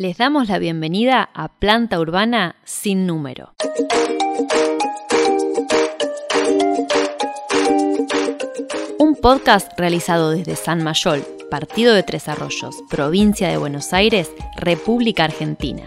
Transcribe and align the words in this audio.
Les 0.00 0.16
damos 0.16 0.48
la 0.48 0.58
bienvenida 0.58 1.28
a 1.34 1.48
Planta 1.48 2.00
Urbana 2.00 2.56
sin 2.64 3.06
número. 3.06 3.52
Un 8.98 9.14
podcast 9.16 9.78
realizado 9.78 10.30
desde 10.30 10.56
San 10.56 10.82
Mayol, 10.82 11.22
Partido 11.50 11.92
de 11.92 12.02
Tres 12.02 12.28
Arroyos, 12.28 12.76
Provincia 12.88 13.50
de 13.50 13.58
Buenos 13.58 13.92
Aires, 13.92 14.30
República 14.56 15.24
Argentina. 15.24 15.82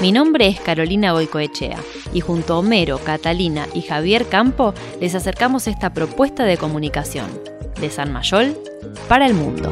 Mi 0.00 0.12
nombre 0.12 0.46
es 0.46 0.60
Carolina 0.60 1.14
Boicoechea 1.14 1.80
y 2.12 2.20
junto 2.20 2.54
a 2.54 2.58
Homero, 2.60 2.98
Catalina 2.98 3.66
y 3.74 3.82
Javier 3.82 4.28
Campo 4.28 4.72
les 5.00 5.16
acercamos 5.16 5.66
esta 5.66 5.92
propuesta 5.92 6.44
de 6.44 6.58
comunicación 6.58 7.55
de 7.80 7.90
San 7.90 8.12
Mayol 8.12 8.56
para 9.08 9.26
el 9.26 9.34
mundo. 9.34 9.70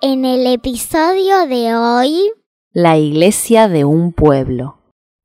En 0.00 0.24
el 0.24 0.46
episodio 0.46 1.46
de 1.46 1.74
hoy, 1.74 2.30
La 2.72 2.98
iglesia 2.98 3.68
de 3.68 3.84
un 3.84 4.12
pueblo. 4.12 4.78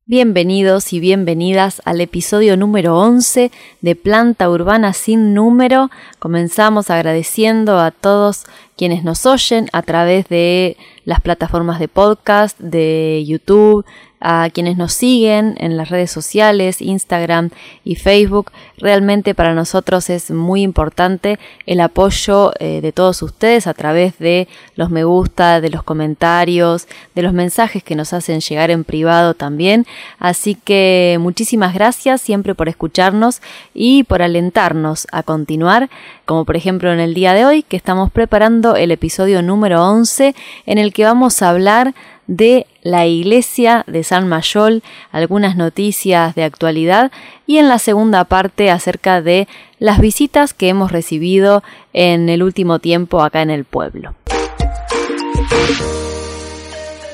Bienvenidos 0.06 0.92
y 0.92 0.98
bienvenidas 0.98 1.82
al 1.84 2.00
episodio 2.00 2.56
número 2.56 2.98
11 2.98 3.52
de 3.80 3.94
Planta 3.94 4.50
Urbana 4.50 4.92
sin 4.92 5.34
número. 5.34 5.88
Comenzamos 6.18 6.90
agradeciendo 6.90 7.78
a 7.78 7.92
todos 7.92 8.44
quienes 8.76 9.04
nos 9.04 9.24
oyen 9.26 9.68
a 9.72 9.82
través 9.82 10.28
de 10.28 10.76
las 11.04 11.20
plataformas 11.20 11.78
de 11.78 11.86
podcast, 11.86 12.58
de 12.58 13.24
YouTube, 13.24 13.84
a 14.20 14.50
quienes 14.52 14.76
nos 14.76 14.92
siguen 14.92 15.54
en 15.58 15.76
las 15.76 15.88
redes 15.88 16.10
sociales, 16.10 16.82
Instagram 16.82 17.50
y 17.84 17.96
Facebook. 17.96 18.52
Realmente 18.76 19.34
para 19.34 19.54
nosotros 19.54 20.10
es 20.10 20.30
muy 20.30 20.62
importante 20.62 21.38
el 21.66 21.80
apoyo 21.80 22.52
eh, 22.58 22.80
de 22.82 22.92
todos 22.92 23.22
ustedes 23.22 23.66
a 23.66 23.74
través 23.74 24.18
de 24.18 24.46
los 24.76 24.90
me 24.90 25.04
gusta, 25.04 25.60
de 25.60 25.70
los 25.70 25.82
comentarios, 25.82 26.86
de 27.14 27.22
los 27.22 27.32
mensajes 27.32 27.82
que 27.82 27.96
nos 27.96 28.12
hacen 28.12 28.40
llegar 28.40 28.70
en 28.70 28.84
privado 28.84 29.34
también. 29.34 29.86
Así 30.18 30.54
que 30.54 31.18
muchísimas 31.20 31.74
gracias 31.74 32.20
siempre 32.20 32.54
por 32.54 32.68
escucharnos 32.68 33.40
y 33.74 34.04
por 34.04 34.22
alentarnos 34.22 35.06
a 35.12 35.22
continuar, 35.22 35.88
como 36.26 36.44
por 36.44 36.56
ejemplo 36.56 36.92
en 36.92 37.00
el 37.00 37.14
día 37.14 37.32
de 37.32 37.46
hoy 37.46 37.62
que 37.62 37.76
estamos 37.76 38.10
preparando 38.10 38.76
el 38.76 38.90
episodio 38.90 39.42
número 39.42 39.82
11 39.84 40.34
en 40.66 40.78
el 40.78 40.92
que 40.92 41.04
vamos 41.04 41.40
a 41.42 41.50
hablar 41.50 41.94
de 42.30 42.68
la 42.82 43.06
iglesia 43.06 43.82
de 43.88 44.04
San 44.04 44.28
Mayol, 44.28 44.84
algunas 45.10 45.56
noticias 45.56 46.36
de 46.36 46.44
actualidad 46.44 47.10
y 47.44 47.58
en 47.58 47.68
la 47.68 47.80
segunda 47.80 48.22
parte 48.22 48.70
acerca 48.70 49.20
de 49.20 49.48
las 49.80 49.98
visitas 49.98 50.54
que 50.54 50.68
hemos 50.68 50.92
recibido 50.92 51.64
en 51.92 52.28
el 52.28 52.44
último 52.44 52.78
tiempo 52.78 53.20
acá 53.20 53.42
en 53.42 53.50
el 53.50 53.64
pueblo. 53.64 54.14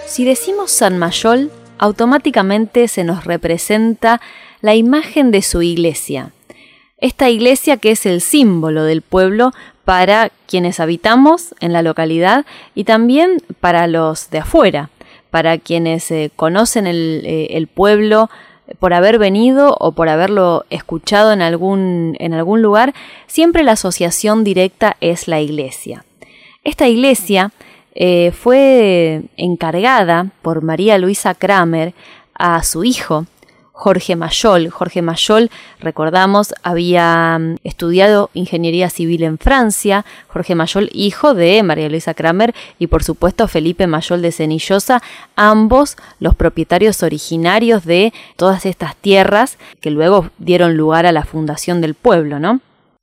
Si 0.05 0.27
decimos 0.27 0.70
San 0.70 0.98
Mayol, 0.98 1.50
automáticamente 1.78 2.87
se 2.87 3.03
nos 3.03 3.25
representa 3.25 4.20
la 4.61 4.75
imagen 4.75 5.31
de 5.31 5.41
su 5.41 5.62
iglesia. 5.62 6.33
Esta 6.98 7.31
iglesia 7.31 7.78
que 7.78 7.92
es 7.92 8.05
el 8.05 8.20
símbolo 8.20 8.84
del 8.84 9.00
pueblo 9.00 9.53
para 9.87 10.31
quienes 10.47 10.78
habitamos 10.78 11.55
en 11.61 11.72
la 11.72 11.81
localidad 11.81 12.44
y 12.75 12.84
también 12.84 13.42
para 13.61 13.87
los 13.87 14.28
de 14.28 14.39
afuera, 14.39 14.91
para 15.37 15.59
quienes 15.59 16.11
eh, 16.12 16.31
conocen 16.34 16.87
el, 16.87 17.20
eh, 17.27 17.48
el, 17.59 17.67
pueblo 17.67 18.31
por 18.79 18.95
haber 18.95 19.19
venido 19.19 19.77
o 19.78 19.93
por 19.93 20.09
haberlo 20.09 20.65
escuchado 20.70 21.31
en 21.31 21.43
algún, 21.43 22.17
en 22.20 22.33
algún 22.33 22.62
lugar, 22.62 22.95
siempre 23.27 23.62
la 23.62 23.73
asociación 23.73 24.45
directa 24.45 24.97
es 25.03 25.28
la 25.28 25.43
iglesia. 25.43 26.06
Esta 26.65 26.89
iglesia 26.89 27.53
eh, 27.95 28.33
fue 28.33 29.25
encargada 29.37 30.31
por 30.41 30.62
María 30.62 30.97
Luisa 30.97 31.34
Kramer 31.34 31.93
a 32.33 32.62
su 32.62 32.83
hijo, 32.83 33.27
Jorge 33.76 34.16
Mayol. 34.16 34.70
Jorge 34.70 35.03
Mayol, 35.03 35.50
recordamos, 35.81 36.54
había 36.62 37.38
mm, 37.38 37.56
estudiado 37.62 38.31
ingeniería 38.32 38.88
civil 38.88 39.22
en 39.22 39.37
Francia. 39.37 40.06
Jorge 40.28 40.54
Mayol, 40.54 40.88
hijo 40.94 41.34
de 41.34 41.62
María 41.62 41.91
Luisa 41.91 42.15
Kramer 42.15 42.54
y 42.78 42.86
por 42.86 43.04
supuesto 43.04 43.47
Felipe 43.48 43.86
Mayol 43.86 44.22
de 44.22 44.32
Cenillosa, 44.32 45.03
ambos 45.36 45.98
los 46.20 46.34
propietarios 46.34 47.03
originarios 47.03 47.84
de 47.84 48.15
todas 48.36 48.65
estas 48.65 48.97
tierras 48.97 49.59
que 49.82 49.91
luego 49.91 50.31
dieron 50.38 50.78
lugar 50.78 51.04
a 51.04 51.12
la 51.12 51.26
fundación 51.26 51.82
del 51.82 51.94
pueblo, 51.94 52.38
¿no? 52.41 52.60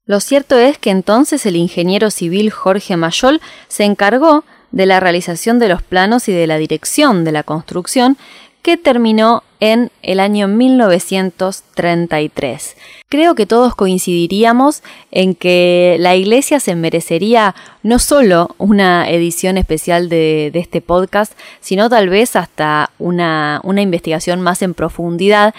Lo 0.07 0.19
cierto 0.19 0.57
es 0.57 0.79
que 0.79 0.89
entonces 0.89 1.45
el 1.45 1.55
ingeniero 1.55 2.09
civil 2.09 2.49
Jorge 2.49 2.97
Mayol 2.97 3.41
se 3.67 3.83
encargó 3.83 4.43
de 4.71 4.87
la 4.87 4.99
realización 4.99 5.59
de 5.59 5.69
los 5.69 5.83
planos 5.83 6.27
y 6.27 6.33
de 6.33 6.47
la 6.47 6.57
dirección 6.57 7.23
de 7.23 7.31
la 7.31 7.43
construcción 7.43 8.17
que 8.63 8.77
terminó 8.77 9.43
en 9.59 9.91
el 10.01 10.19
año 10.19 10.47
1933. 10.47 12.75
Creo 13.09 13.35
que 13.35 13.45
todos 13.45 13.75
coincidiríamos 13.75 14.81
en 15.11 15.35
que 15.35 15.97
la 15.99 16.15
iglesia 16.15 16.59
se 16.59 16.73
merecería 16.75 17.53
no 17.83 17.99
solo 17.99 18.55
una 18.57 19.07
edición 19.09 19.57
especial 19.57 20.09
de, 20.09 20.51
este 20.55 20.81
podcast, 20.81 21.33
sino 21.59 21.87
tal 21.89 22.09
vez 22.09 22.35
hasta 22.35 22.89
una, 22.99 23.61
una 23.63 23.81
investigación 23.81 24.41
más 24.41 24.61
en 24.61 24.73
profundidad 24.73 25.53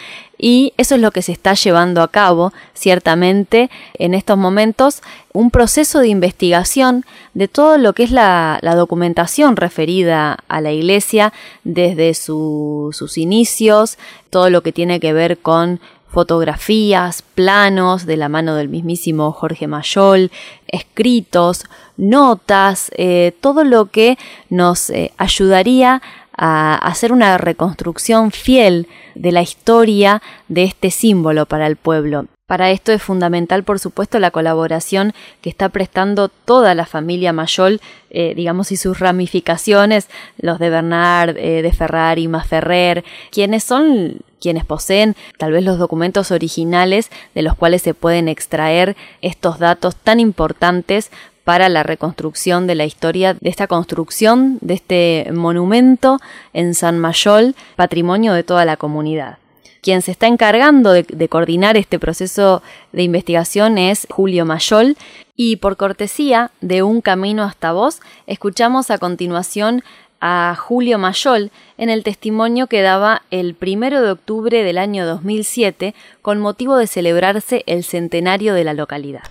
y 0.47 0.75
eso 0.77 0.97
es 0.97 1.01
lo 1.01 1.11
que 1.11 1.23
se 1.23 1.33
está 1.33 1.55
llevando 1.55 2.03
a 2.03 2.09
cabo, 2.09 2.53
ciertamente, 2.75 3.71
en 3.95 4.13
estos 4.13 4.37
momentos, 4.37 5.01
un 5.33 5.51
proceso 5.51 6.01
de 6.01 6.09
investigación 6.09 7.07
de 7.33 7.49
todo 7.49 7.79
lo 7.79 7.95
que 7.95 8.03
es 8.03 8.11
la, 8.11 8.59
la 8.61 8.75
documentación 8.75 9.57
referida 9.57 10.37
a 10.47 10.61
la 10.61 10.71
Iglesia 10.71 11.33
desde 11.65 12.13
su, 12.13 12.91
sus 12.93 13.17
inicios, 13.17 13.97
todo 14.29 14.51
lo 14.51 14.63
que 14.63 14.73
tiene 14.73 15.01
que 15.01 15.15
ver 15.15 15.39
con 15.39 15.81
fotografías, 16.09 17.23
planos 17.23 18.05
de 18.05 18.19
la 18.19 18.29
mano 18.29 18.55
del 18.55 18.69
mismísimo 18.69 19.33
Jorge 19.33 19.67
Mayol, 19.67 20.31
escritos, 20.69 21.65
notas, 21.97 22.91
eh, 22.99 23.33
todo 23.41 23.65
lo 23.65 23.87
que 23.87 24.19
nos 24.51 24.91
eh, 24.91 25.11
ayudaría 25.17 25.95
a 25.95 26.03
hacer 26.37 27.13
una 27.13 27.39
reconstrucción 27.39 28.31
fiel 28.31 28.89
de 29.15 29.33
la 29.33 29.43
historia 29.43 30.23
de 30.49 30.65
este 30.65 30.91
símbolo 30.91 31.47
para 31.47 31.67
el 31.67 31.77
pueblo. 31.77 32.27
Para 32.47 32.71
esto 32.71 32.93
es 32.93 33.03
fundamental, 33.03 33.65
por 33.65 33.79
supuesto, 33.79 34.19
la 34.19 34.31
colaboración 34.31 35.15
que 35.41 35.49
está 35.49 35.71
prestando 35.71 36.29
toda 36.29 36.75
la 36.75 36.85
familia 36.85 37.33
Mayol, 37.33 37.81
eh, 38.11 38.35
digamos, 38.37 38.71
y 38.71 38.77
sus 38.77 38.99
ramificaciones, 38.99 40.11
los 40.37 40.59
de 40.59 40.69
Bernard, 40.69 41.39
eh, 41.39 41.63
de 41.63 41.73
Ferrari, 41.73 42.29
Ferrer, 42.47 43.03
quienes 43.31 43.65
son 43.65 44.19
quienes 44.43 44.67
poseen 44.67 45.17
tal 45.39 45.53
vez 45.53 45.65
los 45.65 45.79
documentos 45.79 46.31
originales 46.31 47.11
de 47.35 47.41
los 47.41 47.55
cuales 47.55 47.81
se 47.81 47.95
pueden 47.95 48.29
extraer 48.29 48.95
estos 49.23 49.59
datos 49.59 49.97
tan 49.97 50.21
importantes 50.21 51.11
para 51.45 51.69
la 51.69 51.83
reconstrucción 51.83 52.67
de 52.67 52.75
la 52.75 52.87
historia 52.87 53.35
de 53.35 53.51
esta 53.51 53.67
construcción, 53.67 54.59
de 54.61 54.75
este 54.75 55.31
monumento 55.33 56.19
en 56.53 56.75
San 56.75 56.99
Mayol, 56.99 57.55
patrimonio 57.77 58.33
de 58.33 58.43
toda 58.43 58.65
la 58.65 58.77
comunidad. 58.77 59.39
Quien 59.83 60.01
se 60.01 60.13
está 60.13 60.27
encargando 60.27 60.93
de, 60.93 61.29
coordinar 61.29 61.77
este 61.77 61.99
proceso 61.99 62.63
de 62.93 63.03
investigación 63.03 63.77
es 63.77 64.07
Julio 64.09 64.47
Mayol 64.47 64.97
y 65.37 65.57
por 65.57 65.77
cortesía 65.77 66.51
de 66.63 66.83
Un 66.83 67.03
Camino 67.03 67.43
hasta 67.43 67.73
Vos, 67.73 68.01
escuchamos 68.27 68.91
a 68.91 68.97
continuación 68.97 69.85
a 70.23 70.57
Julio 70.59 70.99
Mayol 70.99 71.51
en 71.77 71.91
el 71.91 72.03
testimonio 72.03 72.67
que 72.67 72.81
daba 72.81 73.25
el 73.31 73.55
primero 73.55 74.01
de 74.01 74.13
octubre 74.13 74.65
del 74.65 74.79
año 74.79 75.05
2007 75.05 75.95
con 76.23 76.41
motivo 76.41 76.79
de 76.79 76.87
celebrarse 76.87 77.63
el 77.67 77.85
centenario 77.85 78.55
de 78.55 78.65
la 78.65 78.73
localidad. 78.73 79.25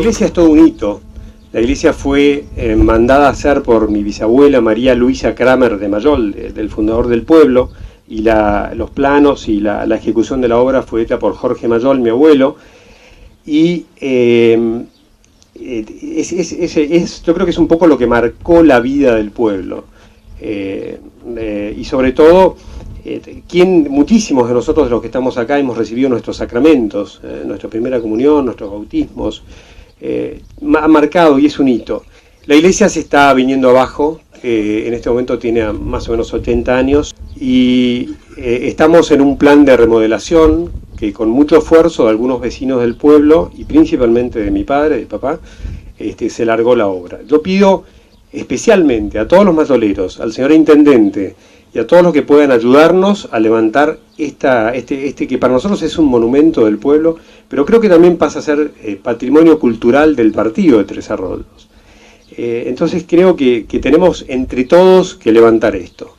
La 0.00 0.04
iglesia 0.04 0.26
es 0.28 0.32
todo 0.32 0.48
un 0.48 0.66
hito. 0.66 1.02
La 1.52 1.60
iglesia 1.60 1.92
fue 1.92 2.46
eh, 2.56 2.74
mandada 2.74 3.26
a 3.26 3.32
hacer 3.32 3.62
por 3.62 3.90
mi 3.90 4.02
bisabuela 4.02 4.62
María 4.62 4.94
Luisa 4.94 5.34
Kramer 5.34 5.78
de 5.78 5.90
Mayol, 5.90 6.32
de, 6.32 6.52
del 6.54 6.70
fundador 6.70 7.06
del 7.06 7.22
pueblo, 7.22 7.68
y 8.08 8.22
los 8.22 8.90
planos 8.92 9.46
y 9.46 9.60
la, 9.60 9.84
ejecución 9.94 10.40
de 10.40 10.48
la 10.48 10.56
obra 10.56 10.80
fue 10.80 11.02
hecha 11.02 11.18
por 11.18 11.34
Jorge 11.34 11.68
Mayol, 11.68 12.00
mi 12.00 12.08
abuelo. 12.08 12.56
Y 13.44 13.84
eh, 14.00 14.86
es, 15.54 16.32
es, 16.32 17.22
yo 17.22 17.34
creo 17.34 17.44
que 17.44 17.50
es 17.50 17.58
un 17.58 17.68
poco 17.68 17.86
lo 17.86 17.98
que 17.98 18.06
marcó 18.06 18.62
la 18.62 18.80
vida 18.80 19.14
del 19.16 19.32
pueblo. 19.32 19.84
Eh, 20.40 20.98
eh, 21.36 21.74
y 21.76 21.84
sobre 21.84 22.12
todo, 22.12 22.56
eh, 23.04 23.42
muchísimos 23.90 24.48
de 24.48 24.54
nosotros 24.54 24.86
de 24.86 24.90
los 24.90 25.00
que 25.02 25.08
estamos 25.08 25.36
acá 25.36 25.58
hemos 25.58 25.76
recibido 25.76 26.08
nuestros 26.08 26.38
sacramentos, 26.38 27.20
nuestra 27.44 27.68
primera 27.68 28.00
comunión, 28.00 28.46
nuestros 28.46 28.70
bautismos, 28.70 29.42
ha 30.02 30.88
marcado 30.88 31.38
y 31.38 31.46
es 31.46 31.58
un 31.58 31.68
hito. 31.68 32.04
La 32.46 32.56
iglesia 32.56 32.88
se 32.88 33.00
está 33.00 33.32
viniendo 33.34 33.70
abajo, 33.70 34.20
en 34.42 34.94
este 34.94 35.10
momento 35.10 35.38
tiene 35.38 35.70
más 35.72 36.08
o 36.08 36.12
menos 36.12 36.32
80 36.32 36.76
años 36.76 37.14
y 37.38 38.10
estamos 38.36 39.10
en 39.10 39.20
un 39.20 39.36
plan 39.36 39.64
de 39.64 39.76
remodelación 39.76 40.70
que 41.00 41.12
con 41.14 41.30
mucho 41.30 41.56
esfuerzo 41.56 42.04
de 42.04 42.10
algunos 42.10 42.40
vecinos 42.40 42.82
del 42.82 42.94
pueblo 42.94 43.50
y 43.56 43.64
principalmente 43.64 44.38
de 44.38 44.50
mi 44.50 44.64
padre, 44.64 44.98
de 44.98 45.06
papá, 45.06 45.40
este, 45.98 46.28
se 46.28 46.44
largó 46.44 46.76
la 46.76 46.88
obra. 46.88 47.20
Yo 47.26 47.42
pido 47.42 47.84
especialmente 48.30 49.18
a 49.18 49.26
todos 49.26 49.44
los 49.44 49.54
mayoleros, 49.54 50.20
al 50.20 50.32
señor 50.32 50.52
intendente 50.52 51.34
y 51.72 51.78
a 51.78 51.86
todos 51.86 52.02
los 52.02 52.12
que 52.12 52.22
puedan 52.22 52.50
ayudarnos 52.50 53.28
a 53.30 53.38
levantar 53.38 53.98
esta, 54.18 54.74
este, 54.74 55.06
este 55.06 55.28
que 55.28 55.38
para 55.38 55.52
nosotros 55.52 55.82
es 55.82 55.98
un 55.98 56.06
monumento 56.06 56.64
del 56.64 56.78
pueblo, 56.78 57.16
pero 57.48 57.64
creo 57.64 57.80
que 57.80 57.88
también 57.88 58.16
pasa 58.16 58.40
a 58.40 58.42
ser 58.42 58.72
eh, 58.82 58.98
patrimonio 59.00 59.58
cultural 59.58 60.16
del 60.16 60.32
partido 60.32 60.78
de 60.78 60.84
Tres 60.84 61.10
Arroyos. 61.10 61.68
Eh, 62.36 62.64
entonces 62.66 63.04
creo 63.06 63.36
que, 63.36 63.66
tenemos 63.80 64.24
entre 64.28 64.64
todos 64.64 65.14
que 65.14 65.32
levantar 65.32 65.76
esto. 65.76 66.16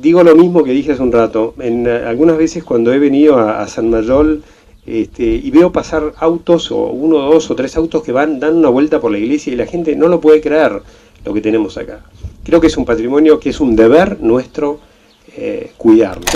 Digo 0.00 0.22
lo 0.22 0.36
mismo 0.36 0.62
que 0.62 0.72
dije 0.72 0.92
hace 0.92 1.02
un 1.02 1.12
rato, 1.12 1.54
en, 1.58 1.86
eh, 1.86 2.02
algunas 2.06 2.36
veces 2.36 2.64
cuando 2.64 2.92
he 2.92 2.98
venido 2.98 3.38
a, 3.38 3.66
San 3.68 3.88
Mayol 3.88 4.42
este, 4.84 5.24
y 5.24 5.50
veo 5.50 5.72
pasar 5.72 6.12
autos, 6.18 6.70
o 6.70 6.86
uno, 6.86 7.18
dos 7.18 7.50
o 7.50 7.56
tres 7.56 7.76
autos 7.76 8.02
que 8.02 8.12
van, 8.12 8.40
dan 8.40 8.56
una 8.56 8.68
vuelta 8.68 9.00
por 9.00 9.10
la 9.10 9.18
iglesia 9.18 9.52
y 9.52 9.56
la 9.56 9.66
gente 9.66 9.96
no 9.96 10.08
lo 10.08 10.20
puede 10.20 10.40
creer 10.40 10.82
lo 11.24 11.34
que 11.34 11.40
tenemos 11.40 11.76
acá. 11.76 12.04
Creo 12.46 12.60
que 12.60 12.68
es 12.68 12.76
un 12.76 12.84
patrimonio 12.84 13.40
que 13.40 13.50
es 13.50 13.58
un 13.58 13.74
deber 13.74 14.20
nuestro 14.20 14.78
eh, 15.36 15.72
cuidarlo. 15.76 16.26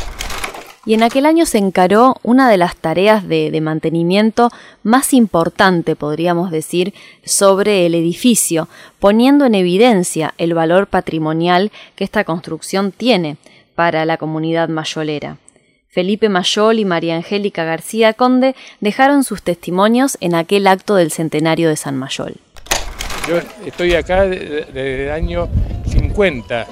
Y 0.85 0.95
en 0.95 1.05
aquel 1.05 1.25
año 1.25 1.47
se 1.47 1.59
encaró 1.59 2.17
una 2.25 2.51
de 2.51 2.57
las 2.57 2.75
tareas 2.75 3.29
de, 3.29 3.53
de, 3.53 3.61
mantenimiento 3.61 4.51
más 4.83 5.15
importante, 5.15 5.95
podríamos 5.95 6.51
decir, 6.51 6.95
sobre 7.25 7.87
el 7.87 7.95
edificio, 7.95 8.69
poniendo 8.99 9.45
en 9.45 9.55
evidencia 9.55 10.35
el 10.37 10.53
valor 10.53 10.89
patrimonial 10.89 11.71
que 11.95 12.03
esta 12.03 12.25
construcción 12.25 12.91
tiene 12.91 13.37
para 13.77 14.05
la 14.05 14.17
comunidad 14.17 14.69
mayolera. 14.69 15.37
Felipe 15.89 16.29
Mayol 16.29 16.81
y 16.81 16.85
María 16.85 17.15
Angélica 17.15 17.63
García 17.63 18.15
Conde 18.15 18.57
dejaron 18.81 19.23
sus 19.23 19.43
testimonios 19.43 20.19
en 20.21 20.35
aquel 20.35 20.67
acto 20.67 20.97
del 20.97 21.13
centenario 21.13 21.69
de 21.69 21.77
San 21.77 21.97
Mayol. 21.97 22.37
Yo 23.31 23.39
estoy 23.65 23.95
acá 23.95 24.27
desde 24.27 25.05
el 25.05 25.11
año 25.13 25.49
50. 25.89 26.67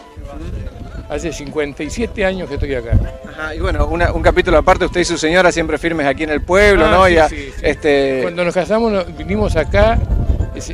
Hace 1.09 1.33
57 1.33 2.25
años 2.25 2.49
que 2.49 2.55
estoy 2.55 2.75
acá. 2.75 2.99
Ajá, 3.31 3.55
y 3.55 3.61
bueno, 3.61 3.87
un 3.87 4.23
capítulo 4.23 4.59
aparte, 4.59 4.87
usted 4.87 5.03
y 5.03 5.05
su 5.05 5.17
señora 5.17 5.53
siempre 5.53 5.79
firmes 5.79 6.05
aquí 6.07 6.25
en 6.25 6.31
el 6.31 6.43
pueblo, 6.43 6.87
ah, 6.87 6.91
¿no? 6.91 7.09
ya, 7.09 7.29
Este... 7.63 8.21
Cuando 8.23 8.45
nos 8.45 8.53
casamos 8.53 9.07
vinimos 9.17 9.55
acá 9.55 10.01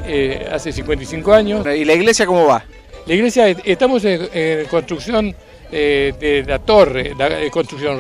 eh, 0.07 0.49
hace 0.51 0.73
55 0.73 1.33
años. 1.35 1.67
¿Y 1.67 1.85
la 1.85 1.93
iglesia 1.93 2.25
cómo 2.25 2.47
va? 2.47 2.65
La 3.07 3.15
iglesia, 3.15 3.49
estamos 3.51 4.03
en 4.07 4.67
construcción 4.69 5.37
eh, 5.76 6.15
de 6.21 6.44
la 6.44 6.61
torre, 6.61 7.15
la 7.19 7.43
eh, 7.43 7.50
construcción, 7.50 7.99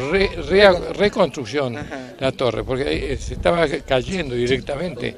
reconstrucción 0.96 1.76
la 2.20 2.30
torre, 2.30 2.62
porque 2.62 3.14
eh, 3.14 3.16
se 3.16 3.34
estaba 3.34 3.66
cayendo 3.66 4.36
directamente, 4.36 5.16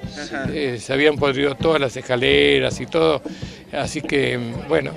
se 0.78 0.90
habían 0.90 1.16
podrido 1.16 1.54
todas 1.54 1.82
las 1.82 1.94
escaleras 1.98 2.80
y 2.80 2.86
todo, 2.86 3.20
así 3.72 4.00
que 4.00 4.40
bueno, 4.68 4.92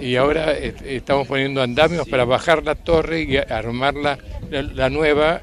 y 0.00 0.16
ahora 0.16 0.50
estamos 0.50 1.28
poniendo 1.28 1.62
andamios 1.62 2.08
para 2.08 2.24
bajar 2.24 2.64
la 2.64 2.74
torre 2.74 3.22
y 3.22 3.36
armarla 3.36 4.18
la, 4.50 4.90
nueva 4.90 5.42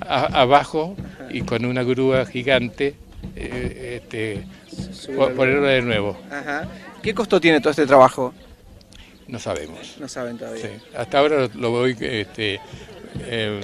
abajo 0.00 0.96
y 1.30 1.42
con 1.42 1.64
una 1.64 1.84
grúa 1.84 2.26
gigante 2.26 2.96
este, 3.36 4.42
ponerla 5.14 5.68
de 5.68 5.82
nuevo. 5.82 6.18
¿Qué 7.00 7.14
costo 7.14 7.40
tiene 7.40 7.60
todo 7.60 7.70
este 7.70 7.86
trabajo? 7.86 8.34
No 9.28 9.38
sabemos. 9.38 9.96
No 9.98 10.08
saben 10.08 10.38
todavía. 10.38 10.80
Hasta 10.96 11.18
ahora 11.18 11.48
lo 11.54 11.70
voy 11.70 11.96
este, 12.00 12.60
eh, 13.20 13.60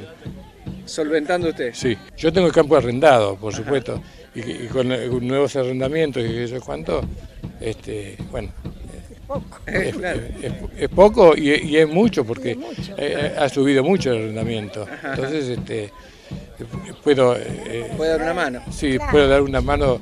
solventando 0.85 1.49
usted. 1.51 1.73
Sí, 1.75 1.97
yo 2.17 2.33
tengo 2.33 2.47
el 2.47 2.53
campo 2.53 2.77
arrendado, 2.77 3.37
por 3.37 3.55
supuesto, 3.55 4.03
y, 4.35 4.67
con 4.67 4.89
nuevos 5.27 5.57
arrendamientos 5.57 6.23
y 6.25 6.37
eso 6.39 6.61
cuánto, 6.61 7.03
este, 7.61 8.17
bueno, 8.31 8.51
es, 9.67 10.89
poco 10.89 11.37
y, 11.37 11.77
es 11.77 11.89
mucho 11.89 12.25
porque 12.25 12.59
ha 13.37 13.49
subido 13.49 13.85
mucho 13.85 14.13
el 14.13 14.19
arrendamiento. 14.19 14.87
Entonces, 15.05 15.49
este, 15.49 15.91
puedo... 17.03 17.37
Eh, 17.37 17.93
¿Puede 17.97 18.11
dar 18.13 18.23
una 18.23 18.35
mano? 18.35 18.61
Sí, 18.71 18.99
puedo 19.11 19.29
dar 19.29 19.43
una 19.43 19.61
mano 19.61 20.01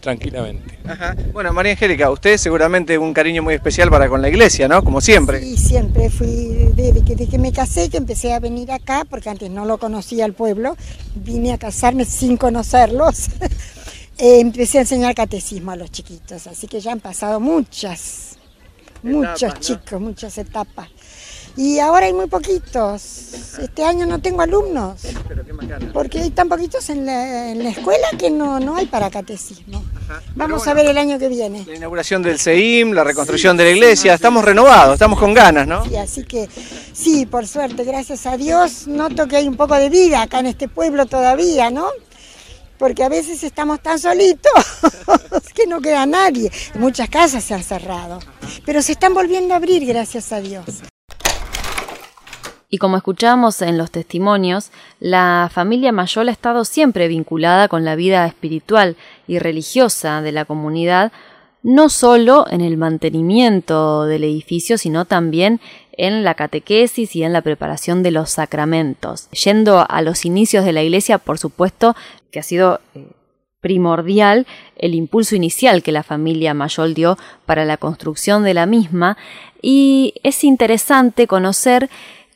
tranquilamente. 0.00 0.78
Bueno, 1.32 1.52
María 1.52 1.72
Angélica, 1.72 2.10
usted 2.10 2.36
seguramente 2.36 2.98
un 2.98 3.12
cariño 3.14 3.42
muy 3.42 3.54
especial 3.54 3.90
para 3.90 4.08
con 4.08 4.20
la 4.20 4.28
iglesia, 4.28 4.68
¿no? 4.68 4.82
Como 4.82 5.00
siempre. 5.00 5.40
Sí, 5.40 5.56
siempre 5.56 6.10
fui, 6.10 6.70
desde 6.74 7.04
que, 7.04 7.16
desde 7.16 7.30
que 7.30 7.38
me 7.38 7.52
casé, 7.52 7.88
que 7.88 7.96
empecé 7.96 8.32
a 8.32 8.40
venir 8.40 8.72
acá, 8.72 9.04
porque 9.08 9.30
antes 9.30 9.50
no 9.50 9.64
lo 9.64 9.78
conocía 9.78 10.26
el 10.26 10.34
pueblo, 10.34 10.76
vine 11.14 11.52
a 11.52 11.58
casarme 11.58 12.04
sin 12.04 12.36
conocerlos. 12.36 13.28
Eh, 14.16 14.38
empecé 14.38 14.78
a 14.78 14.82
enseñar 14.82 15.12
catecismo 15.12 15.72
a 15.72 15.76
los 15.76 15.90
chiquitos, 15.90 16.46
así 16.46 16.68
que 16.68 16.78
ya 16.80 16.92
han 16.92 17.00
pasado 17.00 17.40
muchas, 17.40 18.36
muchos 19.02 19.58
chicos, 19.58 20.00
muchas 20.00 20.38
etapas. 20.38 20.88
Y 21.56 21.78
ahora 21.78 22.06
hay 22.06 22.12
muy 22.12 22.26
poquitos. 22.26 23.34
Este 23.60 23.84
año 23.84 24.06
no 24.06 24.20
tengo 24.20 24.42
alumnos. 24.42 25.00
Porque 25.92 26.20
hay 26.20 26.30
tan 26.30 26.48
poquitos 26.48 26.88
en 26.90 27.06
la, 27.06 27.52
escuela 27.68 28.08
que 28.18 28.30
no, 28.30 28.58
no 28.58 28.76
hay 28.76 28.86
para 28.86 29.10
catecismo. 29.10 29.84
Vamos 30.34 30.66
a 30.66 30.74
ver 30.74 30.86
el 30.86 30.98
año 30.98 31.18
que 31.18 31.28
viene. 31.28 31.64
La 31.66 31.76
inauguración 31.76 32.22
del 32.22 32.40
CEIM, 32.40 32.92
la 32.92 33.04
reconstrucción 33.04 33.56
de 33.56 33.64
la 33.64 33.70
iglesia, 33.70 34.14
estamos 34.14 34.44
renovados, 34.44 34.94
estamos 34.94 35.18
con 35.18 35.32
ganas, 35.32 35.66
¿no? 35.66 35.84
Sí, 35.84 35.96
así 35.96 36.24
que 36.24 36.48
sí, 36.92 37.26
por 37.26 37.46
suerte, 37.46 37.84
gracias 37.84 38.26
a 38.26 38.36
Dios, 38.36 38.88
noto 38.88 39.28
que 39.28 39.36
hay 39.36 39.46
un 39.46 39.56
poco 39.56 39.76
de 39.76 39.88
vida 39.88 40.22
acá 40.22 40.40
en 40.40 40.46
este 40.46 40.68
pueblo 40.68 41.06
todavía, 41.06 41.70
¿no? 41.70 41.88
porque 42.76 43.04
a 43.04 43.08
veces 43.08 43.42
estamos 43.44 43.80
tan 43.80 43.98
solitos 43.98 44.52
que 45.54 45.66
no 45.66 45.80
queda 45.80 46.04
nadie. 46.06 46.50
Muchas 46.74 47.08
casas 47.08 47.44
se 47.44 47.54
han 47.54 47.62
cerrado, 47.62 48.18
pero 48.66 48.82
se 48.82 48.92
están 48.92 49.14
volviendo 49.14 49.54
a 49.54 49.58
abrir, 49.58 49.86
gracias 49.86 50.32
a 50.32 50.40
Dios. 50.40 50.82
Y 52.74 52.78
como 52.78 52.96
escuchamos 52.96 53.62
en 53.62 53.78
los 53.78 53.92
testimonios, 53.92 54.72
la 54.98 55.48
familia 55.52 55.92
Mayol 55.92 56.28
ha 56.28 56.32
estado 56.32 56.64
siempre 56.64 57.06
vinculada 57.06 57.68
con 57.68 57.84
la 57.84 57.94
vida 57.94 58.26
espiritual 58.26 58.96
y 59.28 59.38
religiosa 59.38 60.22
de 60.22 60.32
la 60.32 60.44
comunidad, 60.44 61.12
no 61.62 61.88
solo 61.88 62.46
en 62.50 62.62
el 62.62 62.76
mantenimiento 62.76 64.06
del 64.06 64.24
edificio, 64.24 64.76
sino 64.76 65.04
también 65.04 65.60
en 65.92 66.24
la 66.24 66.34
catequesis 66.34 67.14
y 67.14 67.22
en 67.22 67.32
la 67.32 67.42
preparación 67.42 68.02
de 68.02 68.10
los 68.10 68.30
sacramentos. 68.30 69.30
Yendo 69.30 69.86
a 69.88 70.02
los 70.02 70.24
inicios 70.24 70.64
de 70.64 70.72
la 70.72 70.82
iglesia, 70.82 71.18
por 71.18 71.38
supuesto, 71.38 71.94
que 72.32 72.40
ha 72.40 72.42
sido 72.42 72.80
eh, 72.96 73.06
primordial 73.60 74.48
el 74.74 74.96
impulso 74.96 75.36
inicial 75.36 75.84
que 75.84 75.92
la 75.92 76.02
familia 76.02 76.54
Mayol 76.54 76.92
dio 76.92 77.18
para 77.46 77.64
la 77.64 77.76
construcción 77.76 78.42
de 78.42 78.54
la 78.54 78.66
misma, 78.66 79.16
y 79.62 80.14
es 80.24 80.42
interesante 80.42 81.28
conocer 81.28 81.88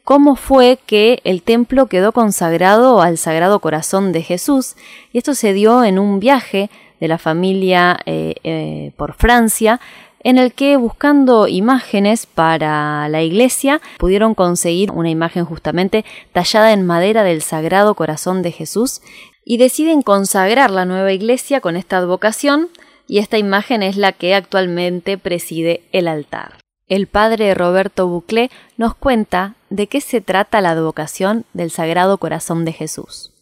cómo 0.08 0.36
fue 0.36 0.78
que 0.86 1.20
el 1.24 1.42
templo 1.42 1.84
quedó 1.84 2.12
consagrado 2.12 3.02
al 3.02 3.18
Sagrado 3.18 3.60
Corazón 3.60 4.10
de 4.10 4.22
Jesús, 4.22 4.74
y 5.12 5.18
esto 5.18 5.34
se 5.34 5.52
dio 5.52 5.84
en 5.84 5.98
un 5.98 6.18
viaje 6.18 6.70
de 6.98 7.08
la 7.08 7.18
familia 7.18 8.00
eh, 8.06 8.36
eh, 8.42 8.92
por 8.96 9.12
Francia, 9.12 9.82
en 10.24 10.38
el 10.38 10.54
que 10.54 10.78
buscando 10.78 11.46
imágenes 11.46 12.24
para 12.24 13.06
la 13.10 13.20
iglesia 13.20 13.82
pudieron 13.98 14.34
conseguir 14.34 14.92
una 14.92 15.10
imagen 15.10 15.44
justamente 15.44 16.06
tallada 16.32 16.72
en 16.72 16.86
madera 16.86 17.22
del 17.22 17.42
Sagrado 17.42 17.94
Corazón 17.94 18.40
de 18.40 18.52
Jesús 18.52 19.02
y 19.44 19.58
deciden 19.58 20.00
consagrar 20.00 20.70
la 20.70 20.86
nueva 20.86 21.12
iglesia 21.12 21.60
con 21.60 21.76
esta 21.76 21.98
advocación 21.98 22.70
y 23.06 23.18
esta 23.18 23.36
imagen 23.36 23.82
es 23.82 23.98
la 23.98 24.12
que 24.12 24.34
actualmente 24.34 25.18
preside 25.18 25.82
el 25.92 26.08
altar. 26.08 26.54
El 26.86 27.08
padre 27.08 27.52
Roberto 27.52 28.08
Buclé 28.08 28.50
nos 28.78 28.94
cuenta 28.94 29.56
de 29.70 29.86
qué 29.86 30.00
se 30.00 30.20
trata 30.20 30.60
la 30.60 30.70
advocación 30.70 31.44
del 31.52 31.70
Sagrado 31.70 32.18
Corazón 32.18 32.64
de 32.64 32.72
Jesús. 32.72 33.32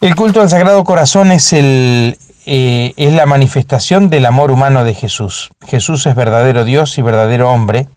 El 0.00 0.16
culto 0.16 0.40
al 0.40 0.50
Sagrado 0.50 0.82
Corazón 0.82 1.30
es, 1.30 1.52
eh, 1.52 2.16
es 2.44 3.12
la 3.12 3.26
manifestación 3.26 4.10
del 4.10 4.26
amor 4.26 4.50
humano 4.50 4.84
de 4.84 4.94
Jesús. 4.94 5.50
Jesús 5.64 6.06
es 6.06 6.14
verdadero 6.14 6.64
Dios 6.64 6.98
y 6.98 7.02
verdadero 7.02 7.50
hombre. 7.50 7.88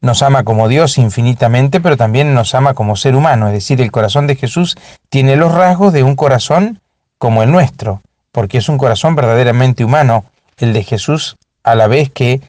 Nos 0.00 0.22
ama 0.22 0.44
como 0.44 0.68
Dios 0.68 0.98
infinitamente, 0.98 1.80
pero 1.80 1.96
también 1.96 2.34
nos 2.34 2.54
ama 2.54 2.74
como 2.74 2.96
ser 2.96 3.14
humano. 3.14 3.46
Es 3.46 3.52
decir, 3.52 3.80
el 3.80 3.92
corazón 3.92 4.26
de 4.26 4.36
Jesús 4.36 4.76
tiene 5.08 5.36
los 5.36 5.52
rasgos 5.52 5.92
de 5.92 6.02
un 6.02 6.16
corazón 6.16 6.80
como 7.18 7.42
el 7.42 7.52
nuestro, 7.52 8.02
porque 8.32 8.58
es 8.58 8.68
un 8.68 8.78
corazón 8.78 9.14
verdaderamente 9.14 9.84
humano, 9.84 10.24
el 10.56 10.72
de 10.72 10.82
Jesús, 10.82 11.36
a 11.62 11.74
la 11.74 11.86
vez 11.86 12.10
que 12.10 12.40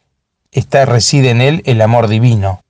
está, 0.51 0.85
reside 0.85 1.31
en 1.31 1.41
él 1.41 1.61
el 1.65 1.81
amor 1.81 2.07
divino. 2.07 2.61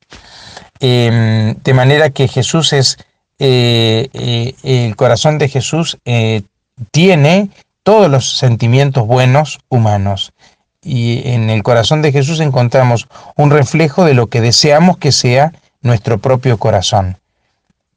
Em, 0.79 1.55
de 1.55 1.73
manera 1.73 2.09
que 2.09 2.27
Jesús 2.27 2.73
es, 2.73 2.97
eh, 3.39 4.07
eh, 4.13 4.53
el 4.63 4.95
corazón 4.95 5.37
de 5.37 5.49
Jesús 5.49 5.97
eh, 6.05 6.43
tiene 6.91 7.49
todos 7.83 8.09
los 8.09 8.37
sentimientos 8.37 9.05
buenos 9.05 9.59
humanos. 9.69 10.33
Y 10.81 11.27
en 11.27 11.49
el 11.49 11.63
corazón 11.63 12.01
de 12.01 12.11
Jesús 12.11 12.39
encontramos 12.39 13.07
un 13.35 13.51
reflejo 13.51 14.05
de 14.05 14.13
lo 14.13 14.27
que 14.27 14.39
deseamos 14.39 14.97
que 14.97 15.11
sea 15.11 15.51
nuestro 15.81 16.19
propio 16.19 16.57
corazón. 16.57 17.17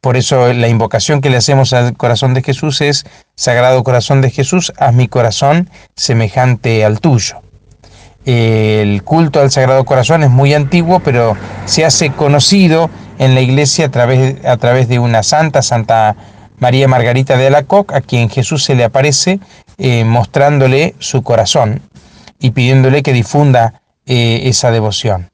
Por 0.01 0.17
eso 0.17 0.53
la 0.53 0.67
invocación 0.67 1.21
que 1.21 1.31
le 1.31 1.37
hacemos 1.37 1.73
al 1.73 1.97
corazón 1.97 2.35
de 2.35 2.43
Jesús 2.43 2.81
es, 2.81 3.05
Sagrado 3.37 3.85
Corazón 3.85 4.21
de 4.21 4.31
Jesús, 4.31 4.73
haz 4.77 4.93
mi 4.93 5.07
corazón 5.07 5.71
semejante 5.95 6.85
al 6.85 6.99
tuyo. 6.99 7.41
El 8.25 9.02
culto 9.02 9.41
al 9.41 9.50
Sagrado 9.50 9.85
Corazón 9.85 10.23
es 10.23 10.31
muy 10.31 10.55
antiguo, 10.55 11.00
pero 11.00 11.37
se 11.64 11.85
hace 11.85 12.11
conocido 12.11 12.88
en 13.19 13.35
la 13.35 13.41
iglesia 13.41 13.87
a 13.87 13.91
través, 13.91 14.45
a 14.45 14.57
través 14.57 14.88
de 14.88 14.99
una 14.99 15.23
santa, 15.23 15.62
Santa 15.62 16.17
María 16.59 16.87
Margarita 16.87 17.37
de 17.37 17.49
Alacoc, 17.49 17.93
a 17.93 18.00
quien 18.00 18.31
Jesús 18.31 18.62
se 18.64 18.76
le 18.76 18.85
aparece 18.85 19.41
eh, 19.79 20.05
mostrándole 20.05 20.95
su 21.00 21.23
corazón 21.23 21.83
y 22.38 22.50
pidiéndole 22.50 23.02
que 23.02 23.12
difunda 23.12 23.83
eh, 24.07 24.43
esa 24.45 24.71
devoción. 24.71 25.31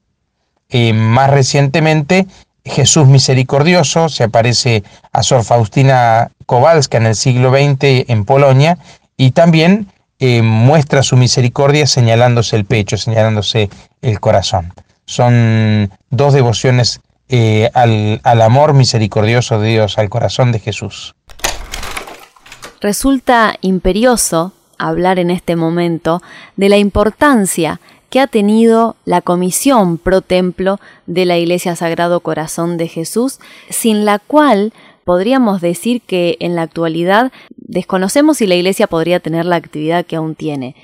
Eh, 0.69 0.93
más 0.93 1.29
recientemente, 1.29 2.25
Jesús 2.65 3.07
Misericordioso 3.07 4.09
se 4.09 4.23
aparece 4.23 4.83
a 5.11 5.23
Sor 5.23 5.43
Faustina 5.43 6.31
Kowalska 6.45 6.97
en 6.97 7.05
el 7.07 7.15
siglo 7.15 7.51
XX 7.51 8.09
en 8.09 8.25
Polonia 8.25 8.77
y 9.17 9.31
también 9.31 9.87
muestra 10.43 11.03
su 11.03 11.15
misericordia 11.17 11.87
señalándose 11.87 12.55
el 12.55 12.65
pecho, 12.65 12.97
señalándose 12.97 13.69
el 14.01 14.19
corazón. 14.19 14.73
Son 15.05 15.91
dos 16.09 16.33
devociones 16.33 17.01
eh, 17.29 17.69
al, 17.73 18.21
al 18.23 18.41
amor 18.41 18.73
misericordioso 18.73 19.59
de 19.59 19.69
Dios, 19.69 19.97
al 19.97 20.09
corazón 20.09 20.51
de 20.51 20.59
Jesús. 20.59 21.15
Resulta 22.81 23.55
imperioso 23.61 24.53
hablar 24.77 25.19
en 25.19 25.29
este 25.29 25.55
momento 25.55 26.21
de 26.55 26.69
la 26.69 26.77
importancia 26.77 27.79
que 28.09 28.19
ha 28.19 28.27
tenido 28.27 28.95
la 29.05 29.21
comisión 29.21 29.97
pro 29.97 30.21
templo 30.21 30.79
de 31.05 31.25
la 31.25 31.37
Iglesia 31.37 31.75
Sagrado 31.75 32.21
Corazón 32.21 32.77
de 32.77 32.87
Jesús, 32.87 33.39
sin 33.69 34.05
la 34.05 34.19
cual 34.19 34.73
podríamos 35.03 35.61
decir 35.61 36.01
que 36.01 36.37
en 36.39 36.55
la 36.55 36.63
actualidad 36.63 37.31
desconocemos 37.55 38.37
si 38.37 38.47
la 38.47 38.55
Iglesia 38.55 38.87
podría 38.87 39.19
tener 39.19 39.45
la 39.45 39.55
actividad 39.55 40.03
que 40.05 40.15
aún 40.15 40.33
tiene. 40.35 40.75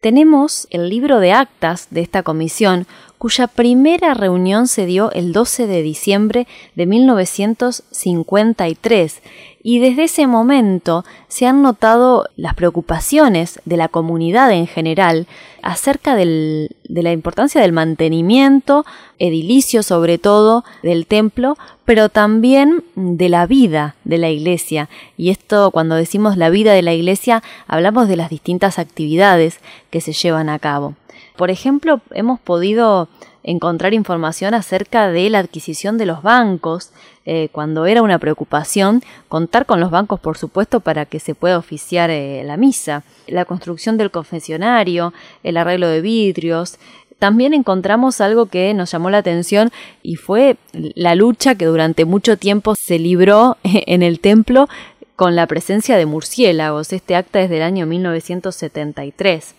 Tenemos 0.00 0.68
el 0.70 0.90
libro 0.90 1.18
de 1.18 1.32
actas 1.32 1.88
de 1.90 2.02
esta 2.02 2.22
comisión 2.22 2.86
cuya 3.16 3.46
primera 3.46 4.12
reunión 4.12 4.68
se 4.68 4.84
dio 4.84 5.10
el 5.12 5.32
12 5.32 5.66
de 5.66 5.80
diciembre 5.80 6.46
de 6.74 6.84
1953 6.84 9.22
y 9.66 9.78
desde 9.78 10.04
ese 10.04 10.26
momento 10.26 11.06
se 11.26 11.46
han 11.46 11.62
notado 11.62 12.26
las 12.36 12.54
preocupaciones 12.54 13.62
de 13.64 13.78
la 13.78 13.88
comunidad 13.88 14.52
en 14.52 14.66
general 14.66 15.26
acerca 15.62 16.14
de 16.14 16.68
la 16.86 17.12
importancia 17.12 17.62
del 17.62 17.72
mantenimiento 17.72 18.84
edilicio 19.18 19.82
sobre 19.82 20.18
todo 20.18 20.64
del 20.82 21.06
templo, 21.06 21.56
pero 21.86 22.10
también 22.10 22.84
de 22.94 23.30
la 23.30 23.46
vida 23.46 23.96
de 24.04 24.18
la 24.18 24.28
iglesia. 24.28 24.90
Y 25.16 25.30
esto 25.30 25.70
cuando 25.70 25.94
decimos 25.94 26.36
la 26.36 26.50
vida 26.50 26.74
de 26.74 26.82
la 26.82 26.92
iglesia 26.92 27.42
hablamos 27.66 28.06
de 28.06 28.16
las 28.16 28.28
distintas 28.28 28.78
actividades 28.78 29.60
que 29.88 30.02
se 30.02 30.12
llevan 30.12 30.50
a 30.50 30.58
cabo. 30.58 30.94
Por 31.36 31.50
ejemplo, 31.50 32.00
hemos 32.12 32.38
podido 32.38 33.08
encontrar 33.42 33.92
información 33.92 34.54
acerca 34.54 35.10
de 35.10 35.28
la 35.30 35.40
adquisición 35.40 35.98
de 35.98 36.06
los 36.06 36.22
bancos, 36.22 36.90
eh, 37.26 37.48
cuando 37.50 37.86
era 37.86 38.02
una 38.02 38.18
preocupación 38.18 39.02
contar 39.28 39.66
con 39.66 39.80
los 39.80 39.90
bancos, 39.90 40.20
por 40.20 40.38
supuesto, 40.38 40.80
para 40.80 41.06
que 41.06 41.18
se 41.18 41.34
pueda 41.34 41.58
oficiar 41.58 42.10
eh, 42.10 42.42
la 42.44 42.56
misa, 42.56 43.02
la 43.26 43.44
construcción 43.44 43.96
del 43.96 44.12
confesionario, 44.12 45.12
el 45.42 45.56
arreglo 45.56 45.88
de 45.88 46.00
vidrios. 46.00 46.78
También 47.18 47.52
encontramos 47.52 48.20
algo 48.20 48.46
que 48.46 48.72
nos 48.72 48.92
llamó 48.92 49.10
la 49.10 49.18
atención 49.18 49.72
y 50.02 50.16
fue 50.16 50.56
la 50.72 51.16
lucha 51.16 51.56
que 51.56 51.66
durante 51.66 52.04
mucho 52.04 52.36
tiempo 52.36 52.74
se 52.76 52.98
libró 53.00 53.56
en 53.64 54.02
el 54.02 54.20
templo 54.20 54.68
con 55.16 55.34
la 55.34 55.48
presencia 55.48 55.96
de 55.96 56.06
murciélagos. 56.06 56.92
Este 56.92 57.16
acta 57.16 57.40
es 57.40 57.50
del 57.50 57.62
año 57.62 57.86
1973 57.86 59.54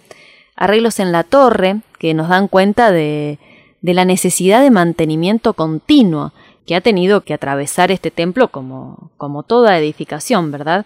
arreglos 0.55 0.99
en 0.99 1.11
la 1.11 1.23
torre 1.23 1.81
que 1.99 2.13
nos 2.13 2.29
dan 2.29 2.47
cuenta 2.47 2.91
de, 2.91 3.39
de 3.81 3.93
la 3.93 4.05
necesidad 4.05 4.61
de 4.61 4.71
mantenimiento 4.71 5.53
continuo 5.53 6.33
que 6.65 6.75
ha 6.75 6.81
tenido 6.81 7.21
que 7.21 7.33
atravesar 7.33 7.91
este 7.91 8.11
templo 8.11 8.47
como, 8.47 9.11
como 9.17 9.43
toda 9.43 9.77
edificación, 9.77 10.51
¿verdad? 10.51 10.85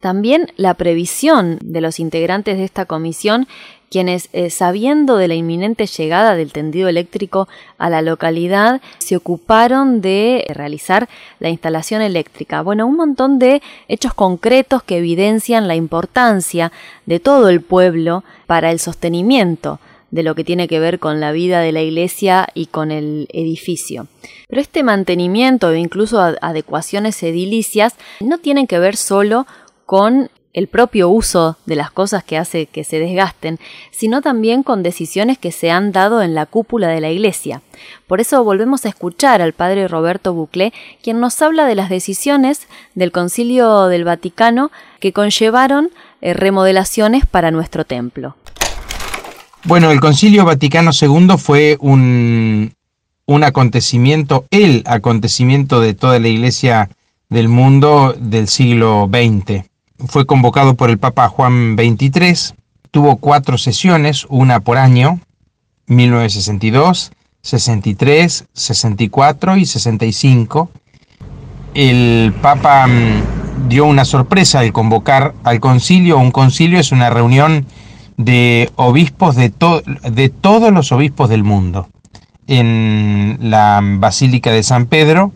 También 0.00 0.52
la 0.56 0.74
previsión 0.74 1.58
de 1.62 1.80
los 1.80 1.98
integrantes 1.98 2.58
de 2.58 2.64
esta 2.64 2.84
comisión, 2.84 3.48
quienes, 3.90 4.28
eh, 4.32 4.50
sabiendo 4.50 5.16
de 5.16 5.28
la 5.28 5.34
inminente 5.34 5.86
llegada 5.86 6.34
del 6.34 6.52
tendido 6.52 6.88
eléctrico 6.88 7.48
a 7.78 7.88
la 7.90 8.02
localidad, 8.02 8.80
se 8.98 9.16
ocuparon 9.16 10.00
de 10.00 10.44
realizar 10.48 11.08
la 11.38 11.50
instalación 11.50 12.02
eléctrica. 12.02 12.62
Bueno, 12.62 12.86
un 12.86 12.96
montón 12.96 13.38
de 13.38 13.62
hechos 13.88 14.14
concretos 14.14 14.82
que 14.82 14.98
evidencian 14.98 15.68
la 15.68 15.76
importancia 15.76 16.72
de 17.06 17.20
todo 17.20 17.48
el 17.48 17.60
pueblo 17.60 18.24
para 18.46 18.70
el 18.70 18.78
sostenimiento 18.78 19.78
de 20.10 20.22
lo 20.22 20.34
que 20.34 20.44
tiene 20.44 20.68
que 20.68 20.80
ver 20.80 20.98
con 20.98 21.20
la 21.20 21.32
vida 21.32 21.60
de 21.60 21.72
la 21.72 21.82
iglesia 21.82 22.48
y 22.54 22.66
con 22.66 22.90
el 22.90 23.28
edificio. 23.32 24.06
Pero 24.48 24.62
este 24.62 24.82
mantenimiento 24.82 25.70
e 25.70 25.78
incluso 25.78 26.20
adecuaciones 26.20 27.22
edilicias 27.22 27.94
no 28.20 28.38
tienen 28.38 28.66
que 28.66 28.78
ver 28.78 28.96
solo 28.96 29.46
con 29.84 30.30
el 30.56 30.68
propio 30.68 31.10
uso 31.10 31.58
de 31.66 31.76
las 31.76 31.90
cosas 31.90 32.24
que 32.24 32.38
hace 32.38 32.64
que 32.64 32.82
se 32.82 32.98
desgasten, 32.98 33.60
sino 33.90 34.22
también 34.22 34.62
con 34.62 34.82
decisiones 34.82 35.36
que 35.36 35.52
se 35.52 35.70
han 35.70 35.92
dado 35.92 36.22
en 36.22 36.34
la 36.34 36.46
cúpula 36.46 36.88
de 36.88 37.02
la 37.02 37.10
Iglesia. 37.10 37.60
Por 38.06 38.22
eso 38.22 38.42
volvemos 38.42 38.86
a 38.86 38.88
escuchar 38.88 39.42
al 39.42 39.52
padre 39.52 39.86
Roberto 39.86 40.32
Buclé, 40.32 40.72
quien 41.02 41.20
nos 41.20 41.42
habla 41.42 41.66
de 41.66 41.74
las 41.74 41.90
decisiones 41.90 42.68
del 42.94 43.12
Concilio 43.12 43.88
del 43.88 44.04
Vaticano 44.04 44.70
que 44.98 45.12
conllevaron 45.12 45.90
eh, 46.22 46.32
remodelaciones 46.32 47.26
para 47.26 47.50
nuestro 47.50 47.84
templo. 47.84 48.34
Bueno, 49.64 49.90
el 49.90 50.00
Concilio 50.00 50.46
Vaticano 50.46 50.92
II 50.98 51.36
fue 51.36 51.76
un, 51.80 52.72
un 53.26 53.44
acontecimiento, 53.44 54.46
el 54.50 54.84
acontecimiento 54.86 55.80
de 55.80 55.92
toda 55.92 56.18
la 56.18 56.28
Iglesia 56.28 56.88
del 57.28 57.48
mundo 57.48 58.14
del 58.18 58.48
siglo 58.48 59.06
XX 59.12 59.66
fue 59.98 60.26
convocado 60.26 60.74
por 60.74 60.90
el 60.90 60.98
Papa 60.98 61.28
Juan 61.28 61.76
XXIII, 61.76 62.56
tuvo 62.90 63.16
cuatro 63.16 63.58
sesiones, 63.58 64.26
una 64.28 64.60
por 64.60 64.78
año, 64.78 65.20
1962, 65.86 67.12
63, 67.42 68.44
64 68.52 69.56
y 69.56 69.66
65. 69.66 70.70
El 71.74 72.34
Papa 72.42 72.86
mm, 72.86 73.68
dio 73.68 73.86
una 73.86 74.04
sorpresa 74.04 74.60
al 74.60 74.72
convocar 74.72 75.34
al 75.44 75.60
concilio. 75.60 76.18
Un 76.18 76.32
concilio 76.32 76.80
es 76.80 76.90
una 76.90 77.10
reunión 77.10 77.66
de 78.16 78.70
obispos 78.76 79.36
de, 79.36 79.52
de 80.10 80.28
todos 80.28 80.72
los 80.72 80.90
obispos 80.90 81.28
del 81.28 81.44
mundo 81.44 81.88
en 82.46 83.38
la 83.40 83.80
Basílica 83.82 84.50
de 84.52 84.62
San 84.62 84.86
Pedro 84.86 85.32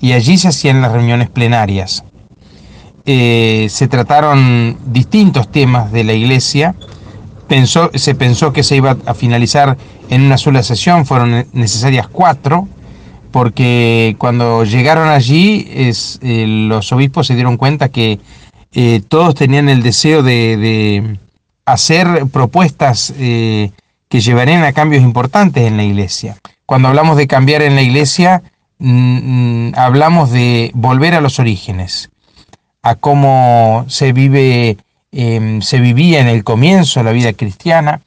y 0.00 0.12
allí 0.12 0.38
se 0.38 0.48
hacían 0.48 0.80
las 0.80 0.92
reuniones 0.92 1.28
plenarias. 1.28 2.04
Eh, 3.10 3.68
se 3.70 3.88
trataron 3.88 4.76
distintos 4.92 5.50
temas 5.50 5.90
de 5.92 6.04
la 6.04 6.12
iglesia. 6.12 6.74
Pensó, 7.48 7.90
se 7.94 8.14
pensó 8.14 8.52
que 8.52 8.62
se 8.62 8.76
iba 8.76 8.98
a 9.06 9.14
finalizar 9.14 9.78
en 10.10 10.20
una 10.20 10.36
sola 10.36 10.62
sesión, 10.62 11.06
fueron 11.06 11.46
necesarias 11.54 12.06
cuatro, 12.06 12.68
porque 13.30 14.14
cuando 14.18 14.62
llegaron 14.64 15.08
allí 15.08 15.66
eh, 15.70 16.46
los 16.68 16.92
obispos 16.92 17.26
se 17.26 17.34
dieron 17.34 17.56
cuenta 17.56 17.88
que 17.88 18.20
eh, 18.74 19.00
todos 19.08 19.34
tenían 19.34 19.70
el 19.70 19.82
deseo 19.82 20.22
de, 20.22 21.16
hacer 21.64 22.26
propuestas 22.30 23.14
que 23.16 23.72
llevarían 24.20 24.64
a 24.64 24.74
cambios 24.74 25.02
importantes 25.02 25.66
en 25.66 25.78
la 25.78 25.84
iglesia. 25.84 26.36
Cuando 26.66 26.88
hablamos 26.88 27.16
de 27.16 27.26
cambiar 27.26 27.62
en 27.62 27.74
la 27.74 27.80
iglesia, 27.80 28.42
hablamos 29.74 30.30
de 30.30 30.72
volver 30.74 31.14
a 31.14 31.22
los 31.22 31.38
orígenes 31.38 32.10
a 32.82 32.94
cómo 32.94 33.84
se 33.88 34.12
vive, 34.12 34.76
em, 35.12 35.60
se 35.62 35.78
vivía 35.78 36.20
en 36.20 36.28
el 36.28 36.44
comienzo 36.44 37.02
la 37.02 37.12
vida 37.12 37.32
cristiana. 37.32 38.00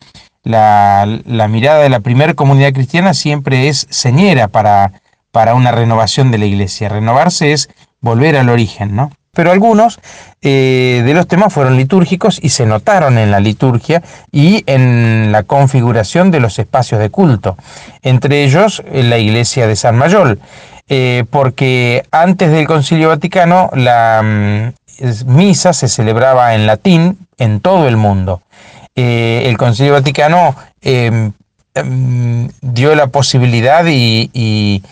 La, 0.44 1.06
mirada 1.50 1.80
de 1.82 1.90
la 1.90 2.00
primera 2.00 2.34
comunidad 2.34 2.74
cristiana 2.74 3.13
siempre 3.13 3.68
es 3.68 3.86
señera 3.90 4.48
para, 4.48 4.94
para 5.32 5.54
una 5.54 5.72
renovación 5.72 6.32
de 6.32 6.40
la 6.40 6.46
iglesia. 6.46 6.90
Renovarse 6.90 7.54
es 7.54 7.70
volver 8.00 8.36
al 8.38 8.50
origen, 8.50 8.96
¿no? 8.96 9.12
Pero 9.34 9.51
algunos 9.51 10.00
eh, 10.42 11.04
de 11.06 11.13
los 11.13 11.25
temas 11.25 11.54
fueron 11.54 11.78
litúrgicos 11.78 12.38
y 12.42 12.50
se 12.50 12.66
notaron 12.66 13.18
en 13.18 13.32
la 13.32 13.40
liturgia 13.40 14.04
y 14.32 14.63
en 14.66 15.32
la 15.32 15.44
configuración 15.44 16.32
de 16.32 16.42
los 16.42 16.60
espacios 16.60 17.00
de 17.00 17.10
culto. 17.10 17.56
Entre 18.01 18.44
ellos, 18.44 18.84
la 18.92 19.18
iglesia 19.20 19.68
de 19.68 19.78
San 19.78 19.98
Mayol. 19.98 20.40
Eh, 20.93 21.24
porque 21.29 22.03
antes 22.12 22.51
del 22.51 22.67
Concilio 22.67 23.07
Vaticano 23.07 23.69
la 23.74 24.21
mm, 24.21 24.74
misa 25.25 25.71
se 25.71 25.88
celebraba 25.88 26.53
en 26.53 26.67
latín 26.67 27.17
en 27.38 27.62
todo 27.62 27.88
el 27.88 27.95
mundo. 27.95 28.41
Eh, 28.98 29.43
el 29.45 29.57
Concilio 29.57 29.93
Vaticano 29.93 30.53
em, 30.81 31.31
em, 31.75 32.50
dio 32.60 32.93
la 32.93 33.07
posibilidad 33.07 33.86
y, 33.88 34.83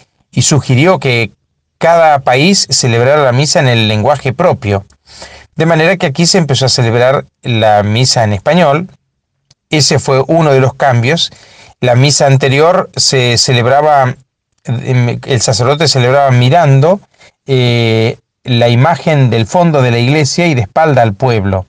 sugirió 0.41 0.99
que 0.99 1.31
cada 1.77 2.19
país 2.19 2.65
celebrara 2.69 3.21
la 3.25 3.33
misa 3.33 3.59
en 3.59 3.67
el 3.67 3.89
lenguaje 3.89 4.31
propio. 4.31 4.85
De 5.57 5.65
manera 5.65 5.97
que 5.97 6.05
aquí 6.05 6.25
se 6.25 6.37
empezó 6.37 6.67
a 6.67 6.69
celebrar 6.69 7.25
la 7.41 7.83
misa 7.83 8.23
en 8.23 8.31
español. 8.31 8.87
Ese 9.69 9.99
fue 9.99 10.23
uno 10.27 10.53
de 10.53 10.61
los 10.61 10.75
cambios. 10.75 11.29
La 11.81 11.95
misa 11.95 12.25
anterior 12.25 12.89
se 12.95 13.37
celebraba, 13.37 14.15
el 14.65 15.41
sacerdote 15.41 15.87
celebraba 15.87 16.31
mirando 16.31 16.99
eh, 17.45 18.17
la 18.43 18.69
imagen 18.69 19.29
del 19.29 19.45
fondo 19.45 19.81
de 19.81 19.91
la 19.91 19.99
iglesia 19.99 20.47
y 20.47 20.55
de 20.55 20.61
espalda 20.61 21.01
al 21.01 21.13
pueblo. 21.13 21.65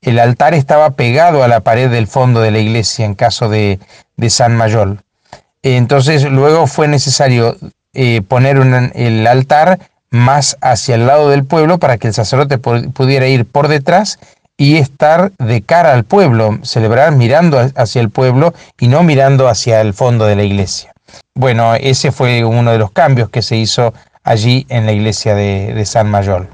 El 0.00 0.18
altar 0.18 0.54
estaba 0.54 0.90
pegado 0.90 1.42
a 1.42 1.48
la 1.48 1.60
pared 1.60 1.90
del 1.90 2.06
fondo 2.06 2.40
de 2.40 2.50
la 2.50 2.58
iglesia 2.58 3.04
en 3.04 3.14
caso 3.14 3.48
de, 3.48 3.78
San 4.28 4.56
Mayol. 4.56 5.00
Entonces 5.62 6.24
luego 6.24 6.66
fue 6.66 6.86
necesario 6.88 7.56
eh, 7.92 8.22
poner 8.26 8.56
el 8.94 9.26
altar 9.26 9.78
más 10.10 10.56
hacia 10.60 10.94
el 10.94 11.06
lado 11.06 11.30
del 11.30 11.44
pueblo 11.44 11.78
para 11.78 11.98
que 11.98 12.08
el 12.08 12.14
sacerdote 12.14 12.58
pudiera 12.58 13.26
ir 13.26 13.44
por 13.46 13.68
detrás 13.68 14.18
y 14.56 14.76
estar 14.76 15.32
de 15.38 15.62
cara 15.62 15.92
al 15.92 16.04
pueblo, 16.04 16.58
celebrar 16.62 17.12
mirando 17.12 17.58
hacia 17.74 18.00
el 18.00 18.10
pueblo 18.10 18.54
y 18.78 18.88
no 18.88 19.02
mirando 19.02 19.48
hacia 19.48 19.80
el 19.80 19.94
fondo 19.94 20.26
de 20.26 20.36
la 20.36 20.44
iglesia. 20.44 20.91
Bueno, 21.34 21.74
ese 21.74 22.12
fue 22.12 22.44
uno 22.44 22.72
de 22.72 22.78
los 22.78 22.90
cambios 22.90 23.30
que 23.30 23.42
se 23.42 23.56
hizo 23.56 23.94
allí 24.24 24.66
en 24.68 24.86
la 24.86 24.92
iglesia 24.92 25.34
de, 25.34 25.84
San 25.86 26.08
Mayol. 26.08 26.48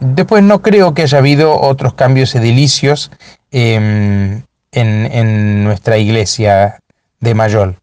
Después 0.00 0.42
no 0.42 0.62
creo 0.62 0.94
que 0.94 1.02
haya 1.02 1.18
habido 1.18 1.60
otros 1.60 1.94
cambios 1.94 2.34
edilicios 2.34 3.10
em, 3.50 4.42
en, 4.72 5.64
nuestra 5.64 5.98
iglesia 5.98 6.80
de 7.20 7.34
Mayol. 7.34 7.76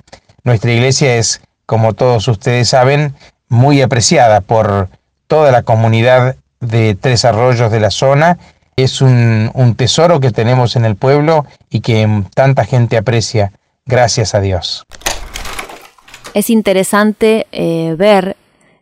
Nuestra 0.43 0.71
iglesia 0.71 1.15
es, 1.15 1.41
como 1.65 1.93
todos 1.93 2.27
ustedes 2.27 2.69
saben, 2.69 3.15
muy 3.47 3.81
apreciada 3.81 4.41
por 4.41 4.89
toda 5.27 5.51
la 5.51 5.63
comunidad 5.63 6.35
de 6.59 6.95
Tres 6.99 7.25
Arroyos 7.25 7.71
de 7.71 7.79
la 7.79 7.91
zona. 7.91 8.37
Es 8.75 9.01
un, 9.01 9.51
tesoro 9.77 10.19
que 10.19 10.31
tenemos 10.31 10.75
en 10.75 10.85
el 10.85 10.95
pueblo 10.95 11.45
y 11.69 11.81
que 11.81 12.23
tanta 12.33 12.65
gente 12.65 12.97
aprecia, 12.97 13.51
gracias 13.85 14.35
a 14.35 14.41
Dios. 14.41 14.85
Es 16.33 16.49
interesante 16.49 17.45
eh, 17.51 17.93
ver 17.97 18.37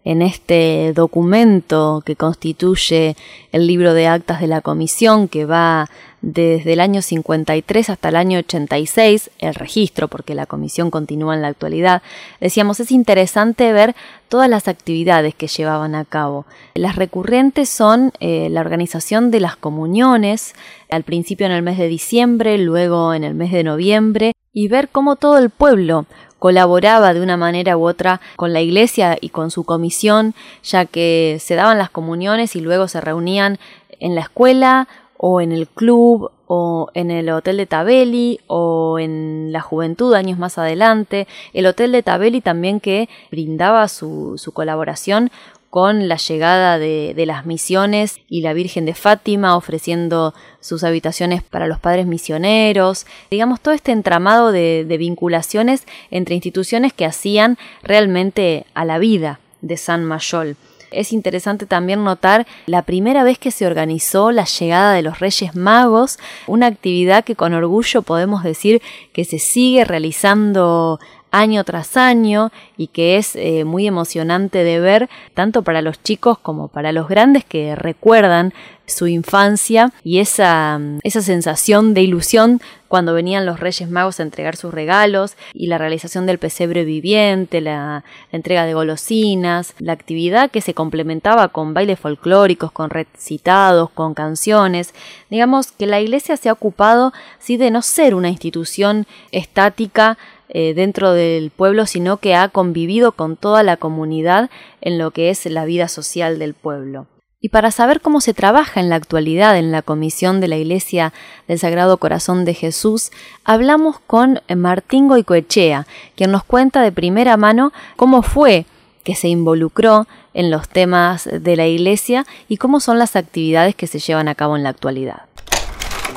en 0.06 0.22
este 0.22 0.94
documento 0.94 2.04
que 2.06 2.16
constituye 2.16 3.16
el 3.52 3.66
libro 3.66 3.96
de 3.96 4.08
actas 4.08 4.40
de 4.40 4.48
la 4.48 4.62
comisión 4.62 5.28
que 5.28 5.46
va 5.46 5.90
desde 6.22 6.74
el 6.74 6.80
año 6.80 7.02
53 7.02 7.90
hasta 7.90 8.10
el 8.10 8.16
año 8.18 8.40
86, 8.40 9.32
el 9.40 9.56
registro, 9.56 10.08
porque 10.08 10.36
la 10.36 10.46
comisión 10.46 10.92
continúa 10.92 11.34
en 11.34 11.42
la 11.42 11.48
actualidad, 11.48 12.02
decíamos, 12.40 12.80
es 12.80 12.92
interesante 12.92 13.74
ver 13.74 13.96
todas 14.28 14.50
las 14.50 14.68
actividades 14.68 15.34
que 15.34 15.48
llevaban 15.48 15.96
a 15.96 16.06
cabo. 16.06 16.46
Las 16.76 16.96
recurrentes 16.96 17.70
son 17.70 18.12
eh, 18.20 18.48
la 18.52 18.62
organización 18.62 19.32
de 19.32 19.40
las 19.40 19.56
comuniones, 19.56 20.54
al 20.90 21.04
principio 21.04 21.46
en 21.46 21.52
el 21.52 21.64
mes 21.64 21.78
de 21.78 21.88
diciembre, 21.88 22.58
luego 22.58 23.14
en 23.14 23.24
el 23.24 23.34
mes 23.34 23.52
de 23.52 23.64
noviembre, 23.64 24.34
y 24.60 24.68
ver 24.68 24.90
cómo 24.90 25.16
todo 25.16 25.38
el 25.38 25.52
pueblo 25.52 26.06
colaboraba 26.38 27.14
de 27.14 27.22
una 27.22 27.38
manera 27.38 27.78
u 27.78 27.88
otra 27.88 28.20
con 28.36 28.52
la 28.52 28.60
iglesia 28.60 29.18
y 29.22 29.30
con 29.30 29.52
su 29.52 29.64
comisión, 29.64 30.36
ya 30.64 30.84
que 30.84 31.38
se 31.40 31.56
daban 31.56 31.78
las 31.78 31.90
comuniones 31.90 32.58
y 32.58 32.60
luego 32.60 32.90
se 32.90 33.00
reunían 33.00 33.58
en 34.02 34.16
la 34.16 34.22
escuela 34.22 34.90
o 35.16 35.40
en 35.40 35.54
el 35.54 35.66
club 35.66 36.32
o 36.48 36.90
en 36.94 37.10
el 37.10 37.30
hotel 37.30 37.56
de 37.56 37.68
Tabeli 37.68 38.42
o 38.48 39.00
en 39.00 39.54
la 39.54 39.62
juventud 39.62 40.14
años 40.14 40.38
más 40.38 40.58
adelante. 40.58 41.26
El 41.54 41.66
hotel 41.66 41.94
de 41.94 42.04
Tabeli 42.04 42.42
también 42.42 42.82
que 42.82 43.08
brindaba 43.32 43.88
su, 43.88 44.34
su 44.38 44.52
colaboración 44.52 45.32
con 45.70 46.08
la 46.08 46.18
llegada 46.18 46.80
de, 46.80 47.14
las 47.28 47.46
misiones 47.46 48.20
y 48.28 48.42
la 48.42 48.54
Virgen 48.54 48.86
de 48.86 48.96
Fátima 48.96 49.56
ofreciendo 49.56 50.34
sus 50.60 50.84
habitaciones 50.84 51.44
para 51.44 51.68
los 51.68 51.80
padres 51.80 52.08
misioneros, 52.08 53.06
digamos, 53.30 53.62
todo 53.62 53.74
este 53.74 53.92
entramado 53.92 54.52
de, 54.52 54.86
de 54.88 54.98
vinculaciones 54.98 55.86
entre 56.10 56.36
instituciones 56.36 56.94
que 56.94 57.06
hacían 57.06 57.58
realmente 57.84 58.66
a 58.74 58.86
la 58.86 58.98
vida 58.98 59.40
de 59.62 59.78
San 59.78 60.06
Mayol. 60.06 60.56
Es 60.92 61.14
interesante 61.14 61.66
también 61.66 62.04
notar 62.04 62.48
la 62.66 62.82
primera 62.82 63.24
vez 63.24 63.38
que 63.38 63.52
se 63.52 63.68
organizó 63.68 64.32
la 64.32 64.46
llegada 64.46 64.94
de 64.94 65.04
los 65.04 65.20
Reyes 65.20 65.56
Magos, 65.56 66.18
una 66.48 66.66
actividad 66.68 67.24
que 67.24 67.36
con 67.36 67.54
orgullo 67.54 68.02
podemos 68.02 68.44
decir 68.44 68.82
que 69.14 69.24
se 69.24 69.38
sigue 69.38 69.86
realizando 69.86 71.00
año 71.32 71.64
tras 71.64 71.98
año 71.98 72.52
y 72.78 72.88
que 72.88 73.18
es 73.18 73.36
eh, 73.36 73.64
muy 73.64 73.88
emocionante 73.88 74.64
de 74.64 74.80
ver 74.80 75.10
tanto 75.34 75.64
para 75.64 75.82
los 75.82 76.02
chicos 76.02 76.38
como 76.40 76.68
para 76.68 76.92
los 76.92 77.08
grandes 77.08 77.46
que 77.46 77.76
recuerdan 77.76 78.54
su 78.90 79.08
infancia 79.08 79.92
y 80.04 80.20
esa, 80.20 80.80
esa 81.04 81.22
sensación 81.22 81.94
de 81.94 82.02
ilusión 82.02 82.62
cuando 82.88 83.14
venían 83.14 83.46
los 83.46 83.60
Reyes 83.60 83.90
Magos 83.90 84.20
a 84.20 84.24
entregar 84.24 84.56
sus 84.56 84.74
regalos 84.74 85.36
y 85.54 85.68
la 85.68 85.78
realización 85.78 86.26
del 86.26 86.40
pesebre 86.40 86.84
viviente, 86.84 87.62
la, 87.62 88.04
entrega 88.32 88.66
de 88.66 88.74
golosinas, 88.74 89.76
la 89.78 89.94
actividad 89.94 90.50
que 90.50 90.62
se 90.62 90.74
complementaba 90.74 91.50
con 91.50 91.74
bailes 91.74 92.00
folclóricos, 92.00 92.72
con 92.72 92.90
recitados, 92.90 93.92
con 93.92 94.16
canciones. 94.16 94.94
Digamos 95.30 95.72
que 95.72 95.86
la 95.86 96.02
iglesia 96.02 96.36
se 96.36 96.50
ha 96.50 96.54
ocupado 96.54 97.14
sí 97.38 97.58
de 97.58 97.70
no 97.70 97.84
ser 97.84 98.16
una 98.16 98.30
institución 98.30 99.06
estática 99.32 100.18
eh, 100.50 100.74
dentro 100.74 101.14
del 101.14 101.52
pueblo, 101.52 101.86
sino 101.86 102.18
que 102.18 102.36
ha 102.36 102.50
convivido 102.50 103.12
con 103.12 103.38
toda 103.38 103.62
la 103.62 103.78
comunidad 103.78 104.50
en 104.82 104.98
lo 104.98 105.12
que 105.12 105.30
es 105.30 105.46
la 105.46 105.64
vida 105.66 105.88
social 105.88 106.40
del 106.40 106.56
pueblo. 106.56 107.06
Y 107.42 107.50
para 107.50 107.72
saber 107.72 108.02
cómo 108.02 108.20
se 108.20 108.34
trabaja 108.34 108.82
en 108.82 108.90
la 108.90 108.96
actualidad 108.96 109.58
en 109.58 109.72
la 109.72 109.82
Comisión 109.82 110.42
de 110.42 110.50
la 110.50 110.58
Iglesia 110.58 111.14
del 111.48 111.60
Sagrado 111.60 111.98
Corazón 111.98 112.44
de 112.44 112.54
Jesús, 112.54 113.12
hablamos 113.46 114.00
con 114.00 114.42
Martín 114.54 115.08
Goicoechea, 115.08 115.88
quien 116.16 116.32
nos 116.32 116.44
cuenta 116.44 116.82
de 116.82 116.92
primera 116.92 117.38
mano 117.38 117.72
cómo 117.96 118.24
fue 118.24 118.66
que 119.04 119.16
se 119.16 119.30
involucró 119.30 120.06
en 120.34 120.52
los 120.52 120.68
temas 120.68 121.30
de 121.32 121.56
la 121.56 121.68
Iglesia 121.68 122.26
y 122.48 122.58
cómo 122.58 122.80
son 122.80 123.00
las 123.00 123.16
actividades 123.16 123.76
que 123.76 123.88
se 123.88 124.00
llevan 124.00 124.28
a 124.28 124.36
cabo 124.36 124.58
en 124.58 124.64
la 124.64 124.70
actualidad. 124.70 125.22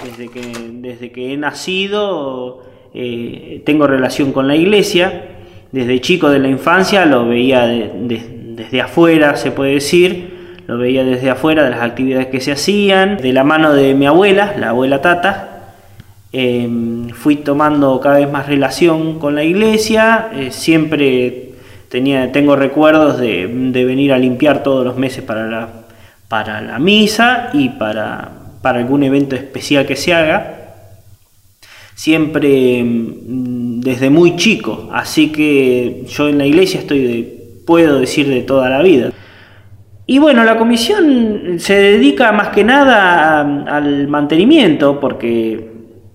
Desde 0.03 0.29
que, 0.29 0.41
desde 0.41 1.13
que 1.13 1.33
he 1.33 1.37
nacido 1.37 2.72
eh, 2.95 3.63
tengo 3.65 3.87
relación 3.87 4.33
con 4.33 4.47
la 4.47 4.57
iglesia, 4.57 5.25
desde 5.73 6.01
chico 6.03 6.29
de 6.29 6.39
la 6.39 6.49
infancia 6.49 7.07
lo 7.07 7.27
veía 7.27 7.67
desde 7.67 8.83
afuera, 8.83 9.37
se 9.37 9.51
puede 9.51 9.75
decir, 9.75 10.59
lo 10.67 10.77
veía 10.77 11.03
desde 11.03 11.31
afuera 11.31 11.65
de 11.65 11.71
las 11.71 11.81
actividades 11.81 12.27
que 12.27 12.41
se 12.41 12.53
hacían, 12.53 13.17
de 13.17 13.33
la 13.33 13.45
mano 13.45 13.73
de 13.73 13.95
mi 13.95 14.07
abuela, 14.07 14.55
la 14.59 14.69
abuela 14.71 15.01
Tata, 15.01 15.49
em, 16.33 17.09
fui 17.11 17.37
tomando 17.37 17.99
cada 18.01 18.19
vez 18.19 18.31
más 18.31 18.47
relación 18.47 19.19
con 19.19 19.35
la 19.35 19.45
iglesia, 19.45 20.29
eh, 20.35 20.51
siempre 20.51 21.53
tenía, 21.89 22.31
tengo 22.33 22.57
recuerdos 22.57 23.19
de, 23.19 23.47
venir 23.47 24.13
a 24.13 24.19
limpiar 24.19 24.63
todos 24.63 24.85
los 24.85 24.99
meses 24.99 25.25
para 25.25 25.47
la, 25.47 25.69
para 26.29 26.61
la 26.61 26.79
misa 26.79 27.49
y 27.55 27.71
para, 27.71 28.31
para 28.61 28.79
algún 28.81 29.03
evento 29.03 29.35
especial 29.35 29.87
que 29.87 29.97
se 29.97 30.13
haga 30.13 30.62
siempre 31.95 32.83
mm, 32.83 33.81
desde 33.81 34.11
muy 34.11 34.37
chico, 34.37 34.89
así 34.93 35.31
que 35.31 36.05
yo 36.09 36.29
en 36.29 36.39
la 36.39 36.47
iglesia 36.47 36.81
estoy 36.81 37.01
de, 37.01 37.43
puedo 37.67 38.01
decir 38.01 38.29
de 38.29 38.43
toda 38.43 38.69
la 38.71 38.83
vida. 38.83 39.13
Y 40.07 40.19
bueno, 40.19 40.45
la 40.45 40.59
comisión 40.59 41.59
se 41.59 41.75
dedica 41.75 42.33
más 42.33 42.49
que 42.49 42.65
nada 42.65 43.41
al 43.41 44.09
mantenimiento, 44.09 44.99
porque 45.01 45.71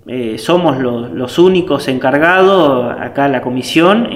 eh, 0.08 0.38
somos 0.38 0.78
los, 0.78 1.40
únicos 1.40 1.88
encargados, 1.88 2.96
acá 3.00 3.28
la 3.28 3.42
comisión 3.42 4.10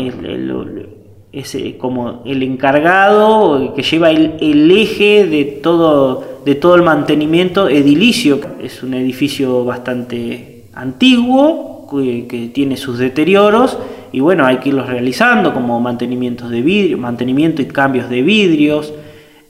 es 1.31 1.55
eh, 1.55 1.77
como 1.77 2.21
el 2.25 2.43
encargado 2.43 3.73
que 3.73 3.81
lleva 3.83 4.11
el, 4.11 4.35
el, 4.41 4.69
eje 4.71 5.25
de 5.25 5.45
todo, 5.45 6.41
de 6.45 6.55
todo 6.55 6.75
el 6.75 6.83
mantenimiento 6.83 7.69
edilicio. 7.69 8.39
Es 8.61 8.83
un 8.83 8.93
edificio 8.93 9.63
bastante 9.63 10.50
antiguo 10.73 11.87
que, 11.89 12.51
tiene 12.53 12.77
sus 12.77 12.97
deterioros 12.97 13.77
y 14.11 14.19
bueno, 14.19 14.45
hay 14.45 14.57
que 14.57 14.69
irlos 14.69 14.87
realizando 14.87 15.53
como 15.53 15.79
mantenimientos 15.79 16.49
de 16.49 16.61
vidrio, 16.61 16.97
mantenimiento 16.97 17.61
y 17.61 17.65
cambios 17.65 18.09
de 18.09 18.21
vidrios, 18.21 18.93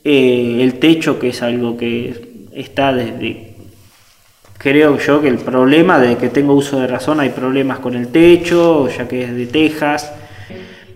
eh, 0.04 0.60
el 0.62 0.76
techo 0.76 1.20
que 1.20 1.30
es 1.30 1.42
algo 1.42 1.78
que 1.78 2.48
está 2.54 2.94
desde, 2.94 3.54
creo 4.58 4.98
yo 4.98 5.22
que 5.22 5.28
el 5.28 5.38
problema 5.38 6.00
de 6.00 6.18
que 6.18 6.30
tengo 6.30 6.54
uso 6.54 6.80
de 6.80 6.88
razón 6.88 7.20
hay 7.20 7.30
problemas 7.30 7.80
con 7.80 7.96
el 7.96 8.10
techo, 8.10 8.88
ya 8.90 9.08
que 9.08 9.24
es 9.24 9.36
de 9.36 9.48
tejas. 9.48 10.14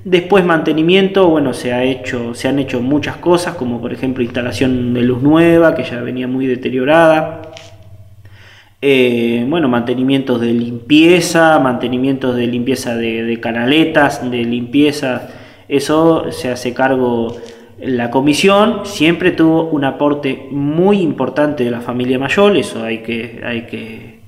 Después 0.04 0.46
mantenimiento, 0.46 1.28
bueno, 1.30 1.52
se, 1.54 1.74
ha 1.74 1.84
hecho, 1.84 2.36
se 2.36 2.48
han 2.48 2.60
hecho 2.60 2.80
muchas 2.80 3.18
cosas, 3.18 3.56
como 3.56 3.82
por 3.82 3.92
ejemplo 3.92 4.24
instalación 4.24 4.94
de 4.94 5.02
luz 5.02 5.24
nueva, 5.24 5.74
que 5.74 5.84
ya 5.84 6.00
venía 6.02 6.28
muy 6.28 6.46
deteriorada. 6.46 7.42
Eh, 8.88 9.44
bueno, 9.50 9.68
mantenimientos 9.68 10.40
de 10.40 10.54
limpieza, 10.54 11.58
mantenimientos 11.58 12.36
de 12.36 12.46
limpieza 12.46 12.96
de, 12.96 13.40
canaletas, 13.42 14.30
de 14.30 14.46
limpieza, 14.46 15.28
eso 15.68 16.32
se 16.32 16.52
hace 16.52 16.76
cargo 16.76 17.36
la 17.80 18.12
comisión. 18.12 18.82
Siempre 18.84 19.32
tuvo 19.32 19.64
un 19.70 19.86
aporte 19.86 20.50
muy 20.52 21.02
importante 21.02 21.64
de 21.64 21.72
la 21.72 21.82
familia 21.82 22.20
Mayol, 22.20 22.58
eso 22.58 22.84
hay 22.84 23.00
que, 23.00 23.42
hay 23.44 23.64
que 23.64 24.20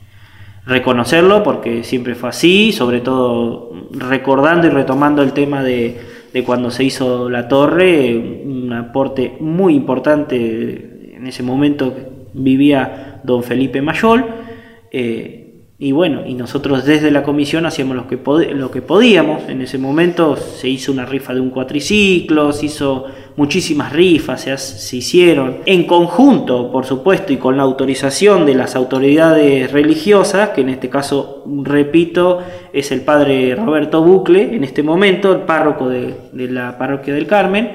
reconocerlo 0.66 1.44
porque 1.44 1.84
siempre 1.84 2.16
fue 2.16 2.30
así, 2.30 2.72
sobre 2.72 3.02
todo 3.02 3.74
recordando 3.92 4.66
y 4.66 4.72
retomando 4.72 5.22
el 5.22 5.34
tema 5.34 5.62
de, 5.62 6.00
cuando 6.48 6.72
se 6.72 6.84
hizo 6.84 7.30
la 7.30 7.48
torre, 7.48 8.18
un 8.18 8.74
aporte 8.74 9.38
muy 9.40 9.76
importante, 9.76 11.14
en 11.16 11.28
ese 11.28 11.44
momento 11.44 11.96
vivía 12.34 13.22
don 13.24 13.44
Felipe 13.44 13.84
Mayol, 13.84 14.47
eh, 14.92 15.48
y 15.80 15.92
bueno, 15.92 16.24
y 16.26 16.34
nosotros 16.34 16.86
desde 16.86 17.12
la 17.12 17.22
comisión 17.22 17.68
hacíamos 17.68 17.96
lo 17.96 18.08
que, 18.08 18.18
lo 18.56 18.72
que 18.72 18.82
podíamos. 18.82 19.48
En 19.48 19.62
ese 19.62 19.78
momento 19.78 20.36
se 20.36 20.68
hizo 20.68 20.92
una 20.92 21.06
rifa 21.06 21.36
de 21.36 21.40
un 21.40 21.52
cuatriciclo, 21.52 22.52
se 22.52 22.66
hizo 22.66 23.06
muchísimas 23.36 23.94
rifas, 23.94 24.42
se, 24.42 24.98
hicieron 24.98 25.58
en 25.68 25.86
conjunto, 25.86 26.72
por 26.72 26.88
supuesto, 26.88 27.32
y 27.32 27.38
con 27.38 27.58
la 27.58 27.64
autorización 27.64 28.48
de 28.48 28.56
las 28.56 28.76
autoridades 28.76 29.72
religiosas, 29.72 30.50
que 30.50 30.62
en 30.62 30.70
este 30.70 30.90
caso, 30.90 31.44
repito, 31.62 32.40
es 32.74 32.92
el 32.92 33.02
padre 33.02 33.54
Roberto 33.54 34.02
Bucle, 34.02 34.56
en 34.56 34.64
este 34.64 34.82
momento, 34.82 35.32
el 35.32 35.42
párroco 35.42 35.90
de, 35.90 36.16
la 36.34 36.76
parroquia 36.80 37.14
del 37.14 37.28
Carmen. 37.28 37.74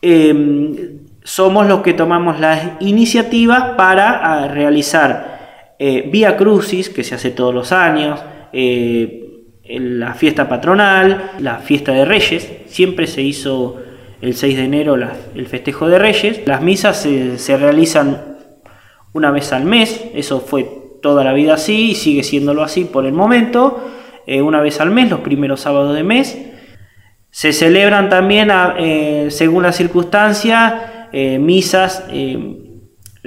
Em, 0.00 1.00
somos 1.24 1.66
los 1.66 1.80
que 1.80 1.94
tomamos 1.94 2.38
las 2.38 2.80
iniciativas 2.80 3.70
para 3.76 4.46
realizar 4.46 5.33
eh, 5.78 6.08
Vía 6.10 6.36
Crucis, 6.36 6.88
que 6.88 7.02
se 7.02 7.14
hace 7.14 7.30
todos 7.30 7.54
los 7.54 7.72
años, 7.72 8.20
eh, 8.52 9.20
la 9.64 10.14
fiesta 10.14 10.48
patronal, 10.48 11.32
la 11.40 11.56
fiesta 11.58 11.92
de 11.92 12.04
Reyes, 12.04 12.48
siempre 12.66 13.06
se 13.06 13.22
hizo 13.22 13.80
el 14.20 14.34
6 14.34 14.56
de 14.56 14.64
enero 14.64 14.94
el 14.94 15.46
festejo 15.46 15.88
de 15.88 15.98
Reyes. 15.98 16.42
Las 16.46 16.62
misas 16.62 16.98
se, 17.02 17.56
realizan 17.56 18.36
una 19.12 19.30
vez 19.30 19.52
al 19.52 19.64
mes, 19.64 20.04
eso 20.14 20.40
fue 20.40 20.68
toda 21.02 21.24
la 21.24 21.32
vida 21.32 21.54
así 21.54 21.90
y 21.90 21.94
sigue 21.94 22.22
siéndolo 22.22 22.62
así 22.62 22.84
por 22.84 23.06
el 23.06 23.12
momento, 23.12 23.90
eh, 24.26 24.42
una 24.42 24.60
vez 24.60 24.80
al 24.80 24.90
mes, 24.90 25.10
los 25.10 25.20
primeros 25.20 25.60
sábados 25.60 25.94
de 25.94 26.04
mes. 26.04 26.38
Se 27.30 27.52
celebran 27.52 28.08
también, 28.10 28.52
según 29.30 29.64
la 29.64 29.72
circunstancia, 29.72 31.08
misas 31.40 32.04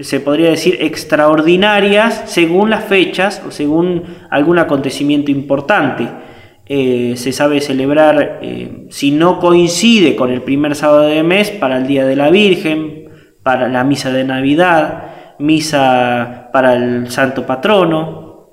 se 0.02 0.20
podría 0.20 0.50
decir, 0.50 0.78
extraordinarias 0.82 2.24
según 2.26 2.70
las 2.70 2.84
fechas 2.86 3.42
o 3.48 3.52
según 3.52 4.04
algún 4.30 4.60
acontecimiento 4.60 5.32
importante. 5.32 6.08
Eh, 6.68 7.14
se 7.16 7.32
sabe 7.32 7.62
celebrar, 7.62 8.40
eh, 8.42 8.88
si 8.90 9.12
no 9.12 9.40
coincide 9.40 10.16
con 10.16 10.32
el 10.32 10.42
primer 10.42 10.76
sábado 10.76 11.04
de 11.04 11.24
mes, 11.24 11.50
para 11.50 11.78
el 11.78 11.88
Día 11.88 12.06
de 12.06 12.16
la 12.16 12.30
Virgen, 12.30 13.10
para 13.42 13.70
la 13.70 13.84
misa 13.84 14.12
de 14.12 14.26
Navidad, 14.26 15.36
misa 15.40 16.50
para 16.52 16.76
el 16.76 17.10
Santo 17.10 17.46
Patrono. 17.46 18.50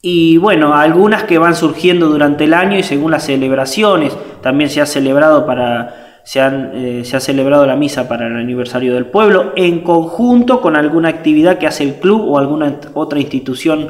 Y 0.00 0.36
bueno, 0.36 0.74
algunas 0.74 1.24
que 1.24 1.38
van 1.38 1.56
surgiendo 1.56 2.08
durante 2.08 2.44
el 2.44 2.54
año 2.54 2.78
y 2.78 2.84
según 2.84 3.10
las 3.10 3.24
celebraciones, 3.26 4.16
también 4.40 4.70
se 4.70 4.80
ha 4.80 4.86
celebrado 4.86 5.44
para 5.44 6.07
eh, 6.34 7.02
se, 7.04 7.16
ha 7.16 7.20
celebrado 7.20 7.64
la 7.64 7.74
misa 7.74 8.06
para 8.06 8.26
el 8.26 8.36
aniversario 8.36 8.92
del 8.92 9.06
pueblo 9.06 9.54
en 9.56 9.80
conjunto 9.80 10.60
con 10.60 10.76
alguna 10.76 11.08
actividad 11.08 11.56
que 11.56 11.66
hace 11.66 11.84
el 11.84 11.94
club 11.94 12.20
o 12.28 12.38
alguna 12.38 12.80
otra 12.92 13.18
institución 13.18 13.88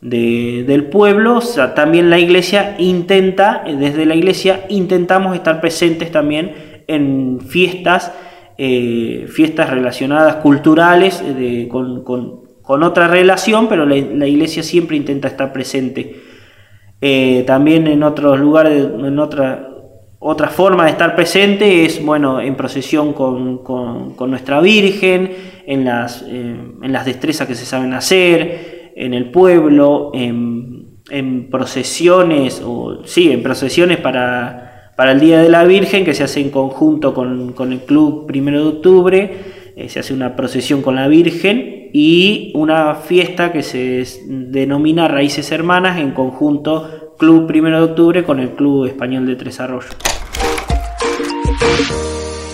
del 0.00 0.84
pueblo. 0.86 1.40
también 1.76 2.10
la 2.10 2.18
iglesia 2.18 2.74
intenta, 2.78 3.62
eh, 3.66 3.76
desde 3.76 4.04
la 4.04 4.16
iglesia 4.16 4.64
intentamos 4.68 5.36
estar 5.36 5.60
presentes 5.60 6.10
también 6.10 6.54
en 6.88 7.40
fiestas, 7.40 8.12
eh, 8.58 9.26
fiestas 9.28 9.70
relacionadas 9.70 10.36
culturales 10.36 11.22
con, 11.70 12.82
otra 12.82 13.06
relación, 13.06 13.68
pero 13.68 13.86
la, 13.86 14.26
iglesia 14.26 14.64
siempre 14.64 14.96
intenta 14.96 15.28
estar 15.28 15.52
presente. 15.52 16.16
también 17.46 17.86
en 17.86 18.02
otros 18.02 18.40
lugares, 18.40 18.88
en 18.98 19.18
otra, 19.20 19.65
otra 20.28 20.48
forma 20.48 20.86
de 20.86 20.90
estar 20.90 21.14
presente 21.14 21.84
es, 21.84 22.04
bueno, 22.04 22.40
en 22.40 22.56
procesión 22.56 23.12
con, 23.12 23.62
nuestra 24.28 24.60
Virgen, 24.60 25.30
en 25.66 25.84
las, 25.84 26.22
eh, 26.22 26.56
en 26.82 26.92
las 26.92 27.06
destrezas 27.06 27.46
que 27.46 27.54
se 27.54 27.64
saben 27.64 27.92
hacer, 27.92 28.92
en 28.96 29.14
el 29.14 29.30
pueblo, 29.30 30.10
en, 30.14 31.48
procesiones, 31.48 32.60
o 32.64 33.04
sí, 33.04 33.30
en 33.30 33.44
procesiones 33.44 33.98
para, 33.98 34.92
para, 34.96 35.12
el 35.12 35.20
Día 35.20 35.40
de 35.40 35.48
la 35.48 35.62
Virgen, 35.62 36.04
que 36.04 36.12
se 36.12 36.24
hace 36.24 36.40
en 36.40 36.50
conjunto 36.50 37.14
con, 37.14 37.72
el 37.72 37.80
Club 37.82 38.26
Primero 38.26 38.62
de 38.62 38.68
Octubre, 38.68 39.36
eh, 39.76 39.88
se 39.88 40.00
hace 40.00 40.12
una 40.12 40.34
procesión 40.34 40.82
con 40.82 40.96
la 40.96 41.06
Virgen 41.06 41.90
y 41.92 42.50
una 42.56 42.96
fiesta 42.96 43.52
que 43.52 43.62
se 43.62 44.04
denomina 44.26 45.06
Raíces 45.06 45.52
Hermanas 45.52 46.00
en 46.00 46.10
conjunto 46.10 47.05
Club 47.18 47.46
Primero 47.46 47.78
de 47.78 47.84
Octubre 47.84 48.24
con 48.24 48.40
el 48.40 48.50
Club 48.50 48.86
Español 48.86 49.26
de 49.26 49.36
Tres 49.36 49.58
Arroyos. 49.60 49.96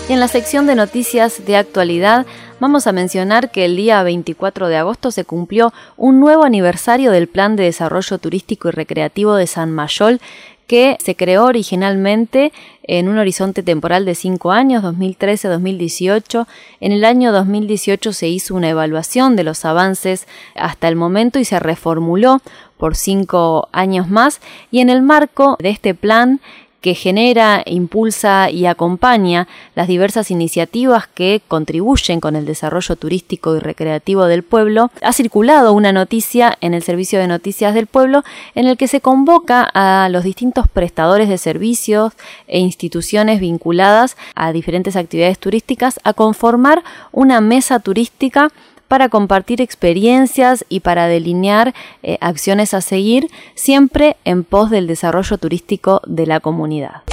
en 0.09 0.19
la 0.19 0.27
sección 0.27 0.67
de 0.67 0.75
noticias 0.75 1.45
de 1.45 1.57
actualidad 1.57 2.25
vamos 2.59 2.87
a 2.87 2.91
mencionar 2.91 3.51
que 3.51 3.65
el 3.65 3.75
día 3.75 4.01
24 4.03 4.67
de 4.67 4.77
agosto 4.77 5.11
se 5.11 5.25
cumplió 5.25 5.73
un 5.97 6.19
nuevo 6.19 6.43
aniversario 6.43 7.11
del 7.11 7.27
Plan 7.27 7.55
de 7.55 7.63
Desarrollo 7.63 8.17
Turístico 8.19 8.69
y 8.69 8.71
Recreativo 8.71 9.35
de 9.35 9.47
San 9.47 9.71
Mayol 9.71 10.21
que 10.67 10.97
se 11.03 11.15
creó 11.15 11.45
originalmente 11.45 12.53
en 12.83 13.07
un 13.07 13.17
horizonte 13.17 13.63
temporal 13.63 14.05
de 14.05 14.15
cinco 14.15 14.51
años, 14.51 14.83
2013-2018. 14.83 16.47
En 16.79 16.91
el 16.91 17.05
año 17.05 17.31
2018 17.31 18.13
se 18.13 18.27
hizo 18.27 18.55
una 18.55 18.69
evaluación 18.69 19.35
de 19.35 19.43
los 19.43 19.65
avances 19.65 20.27
hasta 20.55 20.87
el 20.87 20.95
momento 20.95 21.39
y 21.39 21.45
se 21.45 21.59
reformuló 21.59 22.41
por 22.83 22.97
cinco 22.97 23.69
años 23.71 24.09
más. 24.09 24.41
Y 24.69 24.81
en 24.81 24.89
el 24.89 25.01
marco 25.01 25.55
de 25.61 25.69
este 25.69 25.93
plan 25.93 26.41
que 26.81 26.95
genera, 26.95 27.63
impulsa 27.65 28.49
y 28.49 28.65
acompaña 28.65 29.47
las 29.73 29.87
diversas 29.87 30.29
iniciativas 30.31 31.07
que 31.07 31.41
contribuyen 31.47 32.19
con 32.19 32.35
el 32.35 32.45
desarrollo 32.45 32.97
turístico 32.97 33.55
y 33.55 33.59
recreativo 33.59 34.25
del 34.25 34.43
pueblo, 34.43 34.91
ha 35.01 35.13
circulado 35.13 35.71
una 35.71 35.93
noticia 35.93 36.57
en 36.59 36.73
el 36.73 36.83
Servicio 36.83 37.19
de 37.19 37.27
Noticias 37.29 37.73
del 37.73 37.87
Pueblo 37.87 38.25
en 38.53 38.67
el 38.67 38.75
que 38.75 38.89
se 38.89 38.99
convoca 38.99 39.63
a 39.73 40.09
los 40.09 40.25
distintos 40.25 40.67
prestadores 40.67 41.29
de 41.29 41.37
servicios 41.37 42.11
e 42.47 42.59
instituciones 42.59 43.39
vinculadas 43.39 44.17
a 44.35 44.51
diferentes 44.51 44.97
actividades 44.97 45.39
turísticas 45.39 46.01
a 46.03 46.11
conformar 46.11 46.83
una 47.13 47.39
mesa 47.39 47.79
turística 47.79 48.51
para 48.87 49.09
compartir 49.09 49.61
experiencias 49.61 50.65
y 50.69 50.81
para 50.81 51.07
delinear 51.07 51.73
eh, 52.03 52.17
acciones 52.21 52.73
a 52.73 52.81
seguir, 52.81 53.29
siempre 53.55 54.17
en 54.25 54.43
pos 54.43 54.69
del 54.69 54.87
desarrollo 54.87 55.37
turístico 55.37 56.01
de 56.05 56.27
la 56.27 56.39
comunidad. 56.39 57.03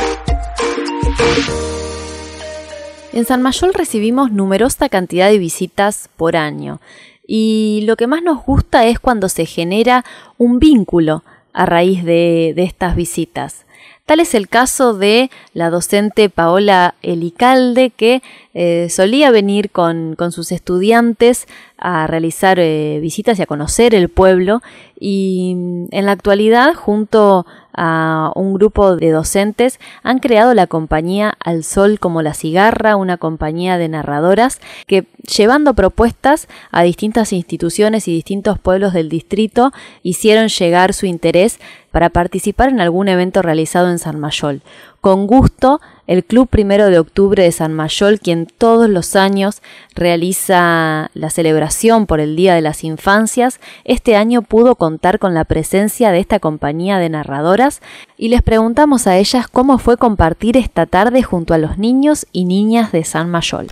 En 3.12 3.24
San 3.24 3.42
Mayol 3.42 3.74
recibimos 3.74 4.30
numerosa 4.30 4.88
cantidad 4.88 5.28
de 5.28 5.38
visitas 5.38 6.08
por 6.16 6.36
año 6.36 6.80
y 7.26 7.82
lo 7.86 7.96
que 7.96 8.06
más 8.06 8.22
nos 8.22 8.44
gusta 8.44 8.86
es 8.86 9.00
cuando 9.00 9.28
se 9.28 9.46
genera 9.46 10.04
un 10.38 10.58
vínculo 10.58 11.24
a 11.52 11.66
raíz 11.66 12.04
de 12.04 12.54
estas 12.56 12.94
visitas. 12.94 13.64
Tal 14.10 14.18
es 14.18 14.34
el 14.34 14.48
caso 14.48 14.92
de 14.92 15.30
la 15.54 15.70
docente 15.70 16.28
Paola 16.30 16.96
Elicalde, 17.00 17.90
que 17.90 18.24
eh, 18.54 18.88
solía 18.90 19.30
venir 19.30 19.70
con, 19.70 20.16
sus 20.32 20.50
estudiantes 20.50 21.46
a 21.78 22.08
realizar 22.08 22.58
eh, 22.58 22.98
visitas 23.00 23.38
y 23.38 23.42
a 23.42 23.46
conocer 23.46 23.94
el 23.94 24.08
pueblo. 24.08 24.62
Y 24.98 25.54
mm, 25.54 25.84
en 25.92 26.06
la 26.06 26.10
actualidad 26.10 26.74
junto 26.74 27.46
a 27.72 28.32
un 28.34 28.54
grupo 28.54 28.96
de 28.96 29.10
docentes 29.10 29.78
han 30.02 30.18
creado 30.18 30.54
la 30.54 30.66
compañía 30.66 31.32
Al 31.38 31.62
Sol 31.62 32.00
como 32.00 32.20
la 32.20 32.34
cigarra, 32.34 32.96
una 32.96 33.16
compañía 33.16 33.78
de 33.78 33.88
narradoras 33.88 34.60
que 34.88 35.06
llevando 35.22 35.74
propuestas 35.74 36.48
a 36.72 36.82
distintas 36.82 37.32
instituciones 37.32 38.08
y 38.08 38.12
distintos 38.12 38.58
pueblos 38.58 38.92
del 38.92 39.08
distrito 39.08 39.72
hicieron 40.02 40.48
llegar 40.48 40.94
su 40.94 41.06
interés 41.06 41.60
para 41.90 42.10
participar 42.10 42.68
en 42.68 42.80
algún 42.80 43.08
evento 43.08 43.42
realizado 43.42 43.90
en 43.90 43.98
San 43.98 44.18
Mayol. 44.20 44.62
Con 45.00 45.26
gusto, 45.26 45.80
el 46.06 46.24
Club 46.24 46.48
Primero 46.48 46.86
de 46.86 46.98
Octubre 46.98 47.42
de 47.42 47.52
San 47.52 47.72
Mayol, 47.72 48.20
quien 48.20 48.46
todos 48.46 48.88
los 48.88 49.16
años 49.16 49.62
realiza 49.94 51.10
la 51.14 51.30
celebración 51.30 52.06
por 52.06 52.20
el 52.20 52.36
Día 52.36 52.54
de 52.54 52.60
las 52.60 52.84
Infancias, 52.84 53.60
este 53.84 54.16
año 54.16 54.42
pudo 54.42 54.74
contar 54.74 55.18
con 55.18 55.34
la 55.34 55.44
presencia 55.44 56.12
de 56.12 56.20
esta 56.20 56.38
compañía 56.38 56.98
de 56.98 57.08
narradoras 57.08 57.80
y 58.16 58.28
les 58.28 58.42
preguntamos 58.42 59.06
a 59.06 59.16
ellas 59.16 59.48
cómo 59.48 59.78
fue 59.78 59.96
compartir 59.96 60.56
esta 60.56 60.86
tarde 60.86 61.22
junto 61.22 61.54
a 61.54 61.58
los 61.58 61.78
niños 61.78 62.26
y 62.32 62.44
niñas 62.44 62.92
de 62.92 63.04
San 63.04 63.30
Mayol. 63.30 63.68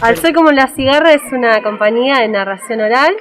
Al 0.00 0.16
Sol 0.16 0.32
como 0.34 0.50
la 0.50 0.68
cigarra 0.68 1.12
es 1.12 1.22
una 1.32 1.62
compañía 1.62 2.20
de 2.20 2.28
narración 2.28 2.80
oral. 2.80 3.14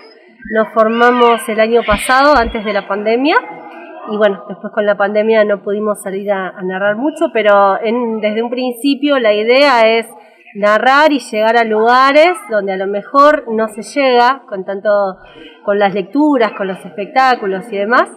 Nos 0.53 0.73
formamos 0.73 1.47
el 1.47 1.59
año 1.59 1.81
pasado, 1.83 2.35
antes 2.35 2.65
de 2.65 2.73
la 2.73 2.87
pandemia, 2.87 3.37
y 4.11 4.17
bueno, 4.17 4.43
después 4.47 4.73
con 4.73 4.85
la 4.85 4.97
pandemia 4.97 5.43
no 5.45 5.61
pudimos 5.61 6.01
salir 6.01 6.31
a, 6.31 6.61
narrar 6.63 6.95
mucho, 6.95 7.27
pero 7.31 7.77
desde 8.21 8.43
un 8.43 8.49
principio 8.49 9.19
la 9.19 9.33
idea 9.33 9.81
es 9.81 10.07
narrar 10.55 11.11
y 11.11 11.19
llegar 11.19 11.57
a 11.57 11.63
lugares 11.63 12.33
donde 12.49 12.73
a 12.73 12.77
lo 12.77 12.87
mejor 12.87 13.45
no 13.51 13.67
se 13.69 13.81
llega 13.81 14.43
con 14.47 14.65
tanto 14.65 14.89
con 15.63 15.79
las 15.79 15.93
lecturas, 15.93 16.51
con 16.53 16.67
los 16.67 16.83
espectáculos 16.85 17.65
y 17.71 17.77
demás. 17.77 18.09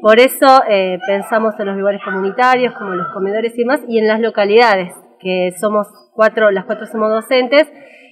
Por 0.00 0.18
eso 0.18 0.62
eh, 0.68 0.98
pensamos 1.06 1.54
en 1.58 1.66
los 1.66 1.76
lugares 1.76 2.00
comunitarios, 2.04 2.74
como 2.74 2.94
los 2.94 3.08
comedores 3.12 3.52
y 3.56 3.62
demás, 3.62 3.80
y 3.88 3.98
en 3.98 4.06
las 4.06 4.20
localidades, 4.20 4.92
que 5.18 5.52
somos 5.58 5.88
cuatro, 6.14 6.50
las 6.50 6.64
cuatro 6.64 6.86
somos 6.86 7.10
docentes, 7.10 7.70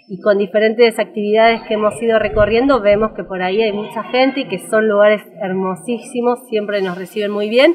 y 0.08 0.20
con 0.20 0.38
diferentes 0.38 0.98
actividades 0.98 1.62
que 1.66 1.74
hemos 1.74 2.00
ido 2.00 2.18
recorriendo 2.18 2.80
vemos 2.80 3.12
que 3.16 3.24
por 3.24 3.42
ahí 3.42 3.62
hay 3.62 3.72
mucha 3.72 4.04
gente 4.04 4.40
y 4.40 4.48
que 4.48 4.58
son 4.70 4.88
lugares 4.88 5.22
hermosísimos, 5.42 6.48
siempre 6.48 6.80
nos 6.80 6.96
reciben 6.96 7.32
muy 7.32 7.48
bien, 7.48 7.74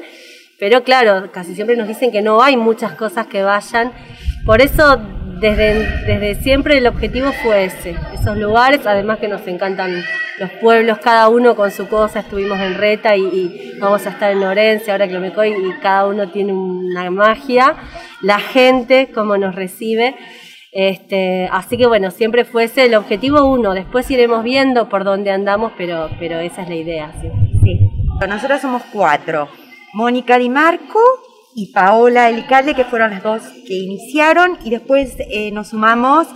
pero 0.58 0.82
claro, 0.82 1.30
casi 1.32 1.54
siempre 1.54 1.76
nos 1.76 1.88
dicen 1.88 2.10
que 2.10 2.22
no 2.22 2.42
hay 2.42 2.56
muchas 2.56 2.92
cosas 2.92 3.26
que 3.26 3.42
vayan. 3.42 3.92
Por 4.46 4.62
eso 4.62 4.96
desde, 5.40 5.86
desde 6.06 6.36
siempre 6.36 6.78
el 6.78 6.86
objetivo 6.86 7.32
fue 7.32 7.64
ese, 7.64 7.96
esos 8.14 8.36
lugares, 8.36 8.86
además 8.86 9.18
que 9.18 9.28
nos 9.28 9.46
encantan 9.46 10.02
los 10.38 10.50
pueblos, 10.52 10.98
cada 10.98 11.28
uno 11.28 11.54
con 11.54 11.70
su 11.70 11.88
cosa, 11.88 12.20
estuvimos 12.20 12.60
en 12.60 12.76
Reta 12.78 13.16
y, 13.16 13.24
y 13.24 13.78
vamos 13.78 14.06
a 14.06 14.10
estar 14.10 14.30
en 14.30 14.42
Orense, 14.42 14.90
ahora 14.90 15.08
que 15.08 15.18
me 15.18 15.32
coy, 15.32 15.50
y 15.50 15.80
cada 15.82 16.06
uno 16.06 16.30
tiene 16.30 16.52
una 16.52 17.10
magia, 17.10 17.76
la 18.22 18.38
gente, 18.38 19.10
cómo 19.12 19.36
nos 19.36 19.54
recibe. 19.54 20.14
Este, 20.72 21.48
así 21.52 21.76
que 21.76 21.86
bueno, 21.86 22.10
siempre 22.10 22.46
fue 22.46 22.64
ese 22.64 22.86
el 22.86 22.94
objetivo 22.94 23.44
uno, 23.44 23.74
después 23.74 24.10
iremos 24.10 24.42
viendo 24.42 24.88
por 24.88 25.04
dónde 25.04 25.30
andamos, 25.30 25.72
pero, 25.76 26.08
pero 26.18 26.40
esa 26.40 26.62
es 26.62 26.68
la 26.68 26.74
idea. 26.74 27.12
Sí. 27.62 27.78
Nosotros 28.26 28.60
somos 28.60 28.82
cuatro, 28.92 29.48
Mónica 29.92 30.38
Di 30.38 30.48
Marco, 30.48 31.00
y 31.54 31.72
Paola 31.72 32.30
Elicalde, 32.30 32.74
que 32.74 32.84
fueron 32.84 33.10
las 33.10 33.22
dos 33.22 33.42
que 33.66 33.74
iniciaron, 33.74 34.58
y 34.64 34.70
después 34.70 35.16
eh, 35.18 35.50
nos 35.52 35.68
sumamos 35.68 36.26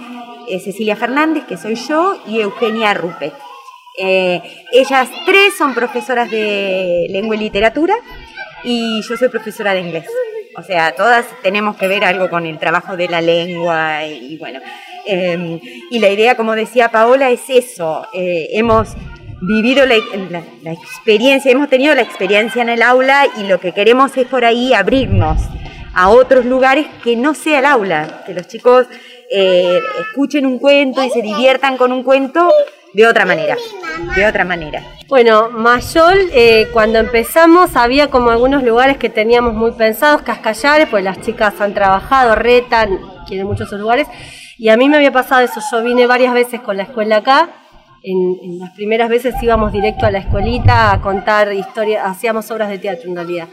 eh, 0.49 0.61
Cecilia 0.61 0.97
Fernández, 0.97 1.45
que 1.47 1.57
soy 1.57 1.75
yo, 1.75 2.19
y 2.27 2.41
Eugenia 2.41 2.93
Rupet. 2.93 3.33
Eh, 3.99 4.43
ellas 4.73 5.09
tres 5.25 5.57
son 5.57 5.75
profesoras 5.75 6.31
de 6.31 7.07
lengua 7.09 7.37
y 7.37 7.39
literatura, 7.39 7.95
y 8.65 9.01
yo 9.03 9.17
soy 9.17 9.29
profesora 9.29 9.73
de 9.73 9.81
inglés. 9.81 10.07
O 10.57 10.63
sea, 10.63 10.95
todas 10.95 11.27
tenemos 11.43 11.77
que 11.77 11.89
ver 11.89 12.05
algo 12.05 12.31
con 12.31 12.47
el 12.47 12.59
trabajo 12.59 12.97
de 12.97 13.09
la 13.09 13.21
lengua, 13.21 14.07
y, 14.07 14.39
bueno. 14.39 14.61
y 15.07 15.99
la 15.99 16.09
idea, 16.09 16.37
como 16.37 16.55
decía 16.55 16.91
Paola, 16.91 17.31
es 17.31 17.49
eso. 17.49 18.07
hemos 18.13 18.97
vivido 19.41 19.85
la, 19.87 19.97
experiencia, 20.73 21.51
hemos 21.51 21.69
tenido 21.69 21.95
la 21.95 22.03
experiencia 22.03 22.63
en 22.63 22.69
el 22.69 22.83
aula 22.83 23.27
y 23.37 23.45
lo 23.45 23.61
que 23.61 23.73
queremos 23.73 24.17
es 24.17 24.27
por 24.27 24.45
ahí 24.45 24.73
abrirnos 24.73 25.39
a 25.95 26.09
otros 26.09 26.45
lugares 26.45 26.87
que 27.03 27.17
no 27.17 27.35
sea 27.35 27.61
el 27.61 27.67
aula, 27.67 28.23
que 28.27 28.35
los 28.35 28.47
chicos 28.49 28.87
eh, 29.31 29.81
escuchen 30.01 30.47
un 30.47 30.59
cuento 30.59 31.03
y 31.03 31.11
se 31.11 31.23
diviertan 31.23 31.77
con 31.77 31.93
un 31.93 32.03
cuento 32.03 32.49
de 32.97 33.07
otra 33.07 33.27
manera, 33.27 33.59
de 34.17 34.27
otra 34.27 34.47
manera. 34.47 34.83
Bueno, 35.07 35.51
Mayol, 35.51 36.31
eh, 36.33 36.67
cuando 36.73 36.99
empezamos 36.99 37.77
había 37.77 38.09
como 38.09 38.31
algunos 38.31 38.63
lugares 38.63 38.97
que 38.97 39.11
teníamos 39.11 39.53
muy 39.53 39.73
pensados, 39.73 40.23
Cascallares, 40.23 40.89
pues 40.89 41.05
las 41.05 41.21
chicas 41.21 41.61
han 41.61 41.75
trabajado, 41.75 42.35
retan, 42.35 42.99
quieren 43.29 43.47
muchos 43.47 43.67
esos 43.67 43.79
lugares, 43.79 44.09
y 44.57 44.71
a 44.71 44.79
mí 44.79 44.89
me 44.89 44.97
había 44.97 45.13
pasado 45.13 45.43
eso, 45.43 45.61
yo 45.71 45.83
vine 45.83 46.07
varias 46.07 46.33
veces 46.33 46.63
con 46.63 46.79
la 46.79 46.85
escuela 46.85 47.19
acá, 47.19 47.51
en, 48.03 48.39
en, 48.43 48.59
las 48.61 48.71
primeras 48.71 49.11
veces 49.11 49.35
íbamos 49.43 49.73
directo 49.73 50.07
a 50.07 50.11
la 50.11 50.19
escuelita 50.19 50.91
a 50.91 51.03
contar 51.03 51.53
historias, 51.53 52.03
hacíamos 52.03 52.51
obras 52.51 52.71
de 52.71 52.79
teatro 52.79 53.11
en 53.11 53.17
realidad. 53.17 53.49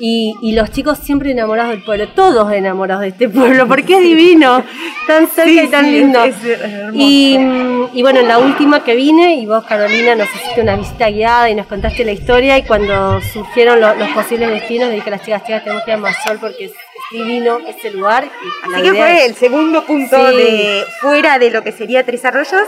Y, 0.00 0.34
y, 0.42 0.52
los 0.52 0.72
chicos 0.72 0.98
siempre 0.98 1.30
enamorados 1.30 1.70
del 1.70 1.84
pueblo, 1.84 2.08
todos 2.08 2.52
enamorados 2.52 3.02
de 3.02 3.08
este 3.08 3.28
pueblo, 3.28 3.68
porque 3.68 3.96
es 3.98 4.02
divino, 4.02 4.64
tan 5.06 5.28
cerca 5.28 5.50
sí, 5.50 5.60
y 5.60 5.68
tan 5.68 5.84
sí, 5.84 5.90
lindo. 5.92 6.24
Es, 6.24 6.44
es 6.44 6.94
y, 6.94 7.38
y, 7.92 8.02
bueno, 8.02 8.18
en 8.18 8.26
la 8.26 8.38
última 8.38 8.82
que 8.82 8.96
vine, 8.96 9.36
y 9.36 9.46
vos 9.46 9.64
Carolina 9.64 10.16
nos 10.16 10.28
hiciste 10.34 10.62
una 10.62 10.74
visita 10.74 11.08
guiada 11.10 11.48
y 11.48 11.54
nos 11.54 11.66
contaste 11.66 12.04
la 12.04 12.12
historia, 12.12 12.58
y 12.58 12.64
cuando 12.64 13.20
surgieron 13.20 13.80
lo, 13.80 13.94
los 13.94 14.08
posibles 14.08 14.50
destinos, 14.50 14.90
dije 14.90 15.08
a 15.08 15.12
las 15.12 15.22
chicas, 15.22 15.44
chicas, 15.44 15.62
tenemos 15.62 15.84
que 15.84 15.92
ir 15.92 15.96
a 15.96 16.00
Masol 16.00 16.38
porque 16.40 16.64
es, 16.64 16.72
divino 17.10 17.60
ese 17.66 17.90
lugar. 17.90 18.30
Así 18.62 18.82
que 18.82 18.94
fue 18.94 19.16
es... 19.16 19.30
el 19.30 19.34
segundo 19.34 19.84
punto 19.84 20.16
sí. 20.30 20.36
de 20.36 20.84
fuera 21.00 21.38
de 21.38 21.50
lo 21.50 21.62
que 21.62 21.72
sería 21.72 22.04
Tres 22.04 22.24
Arroyos, 22.24 22.62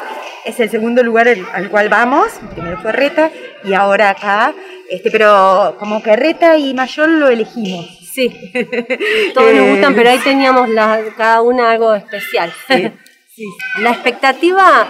es 0.44 0.60
el 0.60 0.70
segundo 0.70 1.02
lugar 1.02 1.28
al, 1.28 1.46
al 1.52 1.70
cual 1.70 1.88
vamos, 1.88 2.32
primero 2.54 2.80
fue 2.80 2.92
Reta 2.92 3.30
y 3.64 3.74
ahora 3.74 4.10
acá, 4.10 4.54
este, 4.88 5.10
pero 5.10 5.76
como 5.78 6.02
que 6.02 6.14
Reta 6.14 6.56
y 6.56 6.74
Mayol 6.74 7.20
lo 7.20 7.28
elegimos. 7.28 7.86
Sí, 8.12 8.32
todos 9.34 9.52
nos 9.52 9.68
gustan, 9.68 9.94
pero 9.94 10.10
ahí 10.10 10.18
teníamos 10.18 10.68
la, 10.70 11.00
cada 11.16 11.42
una 11.42 11.72
algo 11.72 11.94
especial. 11.94 12.52
Sí. 12.68 12.90
sí. 13.34 13.44
La 13.80 13.90
expectativa, 13.90 14.88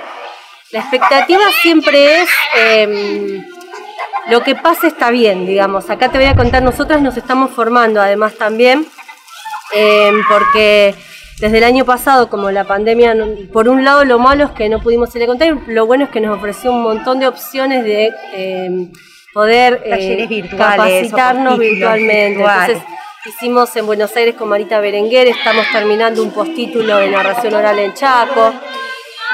la 0.70 0.80
expectativa 0.80 1.42
siempre 1.62 2.22
es 2.22 2.28
eh, 2.56 3.42
lo 4.28 4.42
que 4.42 4.54
pase 4.54 4.86
está 4.88 5.10
bien, 5.10 5.46
digamos. 5.46 5.90
Acá 5.90 6.10
te 6.10 6.18
voy 6.18 6.26
a 6.26 6.36
contar, 6.36 6.62
nosotras 6.62 7.00
nos 7.00 7.16
estamos 7.16 7.50
formando 7.50 8.00
además 8.00 8.36
también 8.36 8.86
eh, 9.74 10.12
porque 10.28 10.94
desde 11.38 11.58
el 11.58 11.64
año 11.64 11.84
pasado, 11.84 12.30
como 12.30 12.50
la 12.50 12.64
pandemia, 12.64 13.14
por 13.52 13.68
un 13.68 13.84
lado 13.84 14.04
lo 14.04 14.18
malo 14.18 14.44
es 14.44 14.50
que 14.52 14.68
no 14.68 14.80
pudimos 14.80 15.14
ir 15.16 15.24
a 15.24 15.26
contar, 15.26 15.56
lo 15.66 15.86
bueno 15.86 16.04
es 16.04 16.10
que 16.10 16.20
nos 16.20 16.36
ofreció 16.36 16.72
un 16.72 16.82
montón 16.82 17.18
de 17.18 17.26
opciones 17.26 17.84
de 17.84 18.10
eh, 18.34 18.88
poder 19.34 19.82
eh, 19.84 20.26
virtuales, 20.26 21.10
capacitarnos 21.10 21.58
virtualmente. 21.58 22.42
Entonces 22.42 22.82
hicimos 23.26 23.74
en 23.76 23.86
Buenos 23.86 24.16
Aires 24.16 24.34
con 24.34 24.48
Marita 24.48 24.80
Berenguer, 24.80 25.26
estamos 25.28 25.66
terminando 25.72 26.22
un 26.22 26.30
postítulo 26.30 26.96
de 26.96 27.10
narración 27.10 27.54
oral 27.54 27.78
en 27.80 27.92
Chaco. 27.92 28.54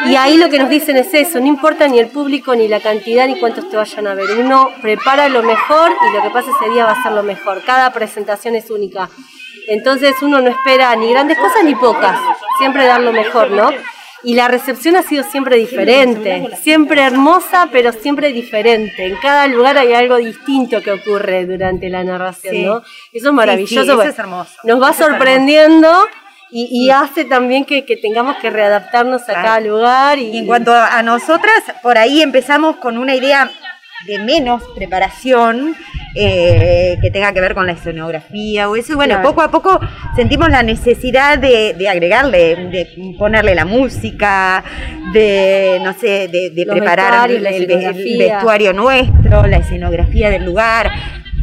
Y 0.07 0.17
ahí 0.17 0.39
lo 0.39 0.49
que 0.49 0.59
nos 0.59 0.69
dicen 0.69 0.97
es 0.97 1.15
eso, 1.15 1.39
no 1.39 1.47
importa 1.47 1.87
ni 1.87 2.01
el 2.01 2.09
público, 2.09 2.57
ni 2.57 2.67
la 2.67 2.81
cantidad, 2.81 3.29
ni 3.29 3.39
cuántos 3.39 3.69
te 3.71 3.77
vayan 3.77 4.09
a 4.09 4.15
ver. 4.15 4.29
Uno 4.41 4.71
prepara 4.81 5.29
lo 5.29 5.43
mejor 5.43 5.93
y 5.93 6.17
lo 6.17 6.23
que 6.23 6.31
pasa 6.31 6.51
ese 6.51 6.73
día 6.73 6.85
va 6.85 6.93
a 6.93 7.03
ser 7.03 7.13
lo 7.13 7.23
mejor. 7.23 7.63
Cada 7.65 7.93
presentación 7.93 8.57
es 8.57 8.71
única. 8.71 9.09
Entonces 9.69 10.15
uno 10.23 10.41
no 10.41 10.51
espera 10.51 10.95
ni 10.97 11.11
grandes 11.11 11.39
cosas 11.39 11.65
ni 11.65 11.75
pocas, 11.75 12.19
siempre 12.59 12.87
dar 12.87 13.01
lo 13.01 13.13
mejor, 13.13 13.51
¿no? 13.51 13.71
Y 14.25 14.35
la 14.35 14.47
recepción 14.47 14.95
ha 14.95 15.03
sido 15.03 15.25
siempre 15.25 15.57
diferente, 15.57 16.51
siempre 16.61 17.03
hermosa, 17.03 17.69
pero 17.73 17.93
siempre 17.93 18.33
diferente. 18.33 19.07
En 19.07 19.17
cada 19.17 19.49
lugar 19.49 19.77
hay 19.79 19.93
algo 19.95 20.17
distinto 20.17 20.81
que 20.81 20.93
ocurre 20.93 21.45
durante 21.45 21.89
la 21.89 22.05
narración, 22.05 22.55
sí. 22.55 22.63
¿no? 22.65 22.83
Eso 23.13 23.29
es 23.29 23.35
maravilloso. 23.35 23.83
Sí, 23.83 23.87
sí, 23.87 23.93
eso 23.93 24.03
es 24.03 24.19
hermoso. 24.19 24.53
Nos 24.65 24.81
va 24.81 24.93
sorprendiendo. 24.93 25.93
Y, 26.55 26.69
y, 26.71 26.91
hace 26.91 27.25
también 27.25 27.65
que, 27.65 27.87
que, 27.87 27.97
tengamos 27.97 28.37
que 28.37 28.51
readaptarnos 28.51 29.23
a 29.23 29.25
claro. 29.25 29.43
cada 29.43 29.61
lugar. 29.61 30.19
Y... 30.19 30.33
y 30.33 30.39
en 30.39 30.47
cuanto 30.47 30.71
a 30.71 31.03
nosotras, 31.03 31.63
por 31.83 31.97
ahí 31.97 32.21
empezamos 32.21 32.77
con 32.77 32.99
una 32.99 33.15
idea 33.15 33.51
de 34.07 34.19
menos 34.19 34.63
preparación 34.75 35.75
eh, 36.15 36.99
que 37.01 37.11
tenga 37.11 37.33
que 37.33 37.41
ver 37.41 37.55
con 37.55 37.67
la 37.67 37.73
escenografía 37.73 38.69
o 38.69 38.77
eso. 38.77 38.93
Y 38.93 38.97
bueno, 38.97 39.15
claro. 39.15 39.29
poco 39.29 39.43
a 39.43 39.51
poco 39.51 39.81
sentimos 40.17 40.49
la 40.51 40.63
necesidad 40.63 41.39
de, 41.39 41.75
de, 41.75 41.89
agregarle, 41.89 42.57
de 42.57 43.15
ponerle 43.19 43.55
la 43.55 43.65
música, 43.65 44.63
de, 45.13 45.81
no 45.83 45.93
sé, 45.95 46.29
de, 46.29 46.51
de 46.51 46.67
preparar 46.67 47.31
el, 47.31 47.47
el, 47.47 47.71
el, 47.71 48.19
vestuario 48.19 48.73
nuestro, 48.73 49.47
la 49.47 49.57
escenografía 49.59 50.31
del 50.31 50.45
lugar. 50.45 50.91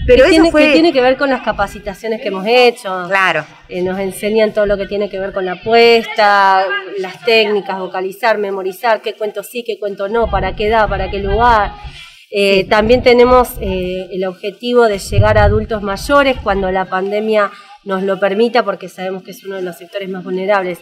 Pero 0.10 0.24
que 0.24 0.32
eso 0.32 0.42
tiene, 0.42 0.52
fue... 0.52 0.66
que 0.66 0.74
tiene 0.74 0.92
que 0.92 1.02
ver 1.02 1.18
con 1.18 1.30
las 1.30 1.42
capacitaciones 1.42 2.20
que 2.22 2.30
hemos 2.30 2.46
hecho. 2.48 3.06
Claro. 3.08 3.46
Eh, 3.68 3.84
nos 3.84 4.00
enseñan 4.00 4.54
todo 4.54 4.66
lo 4.66 4.76
que 4.76 4.88
tiene 4.88 5.08
que 5.08 5.20
ver 5.20 5.34
con 5.34 5.46
la 5.46 5.54
apuesta, 5.54 6.66
las 6.98 7.24
técnicas, 7.24 7.78
vocalizar, 7.78 8.40
memorizar, 8.40 9.02
qué 9.02 9.14
cuento 9.14 9.44
sí, 9.44 9.64
qué 9.64 9.78
cuento 9.78 10.10
no, 10.10 10.28
para 10.30 10.56
qué 10.56 10.68
edad, 10.68 10.90
para 10.90 11.12
qué 11.12 11.20
lugar. 11.20 11.74
Eh, 12.32 12.62
sí. 12.62 12.70
También 12.70 13.02
tenemos 13.02 13.50
eh, 13.60 14.08
el 14.12 14.26
objetivo 14.26 14.88
de 14.88 15.00
llegar 15.00 15.38
a 15.38 15.46
adultos 15.46 15.82
mayores 15.82 16.38
cuando 16.44 16.72
la 16.72 16.86
pandemia 16.86 17.52
nos 17.84 18.04
lo 18.04 18.20
permita, 18.20 18.64
porque 18.64 18.90
sabemos 18.90 19.24
que 19.24 19.32
es 19.32 19.44
uno 19.44 19.56
de 19.56 19.64
los 19.64 19.78
sectores 19.78 20.10
más 20.10 20.24
vulnerables. 20.24 20.80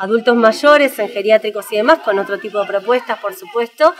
Adultos 0.00 0.36
mayores, 0.36 0.96
en 1.00 1.08
geriátricos 1.08 1.66
y 1.72 1.76
demás, 1.76 1.98
con 2.04 2.20
otro 2.20 2.38
tipo 2.38 2.60
de 2.60 2.66
propuestas, 2.68 3.18
por 3.18 3.34
supuesto, 3.34 3.94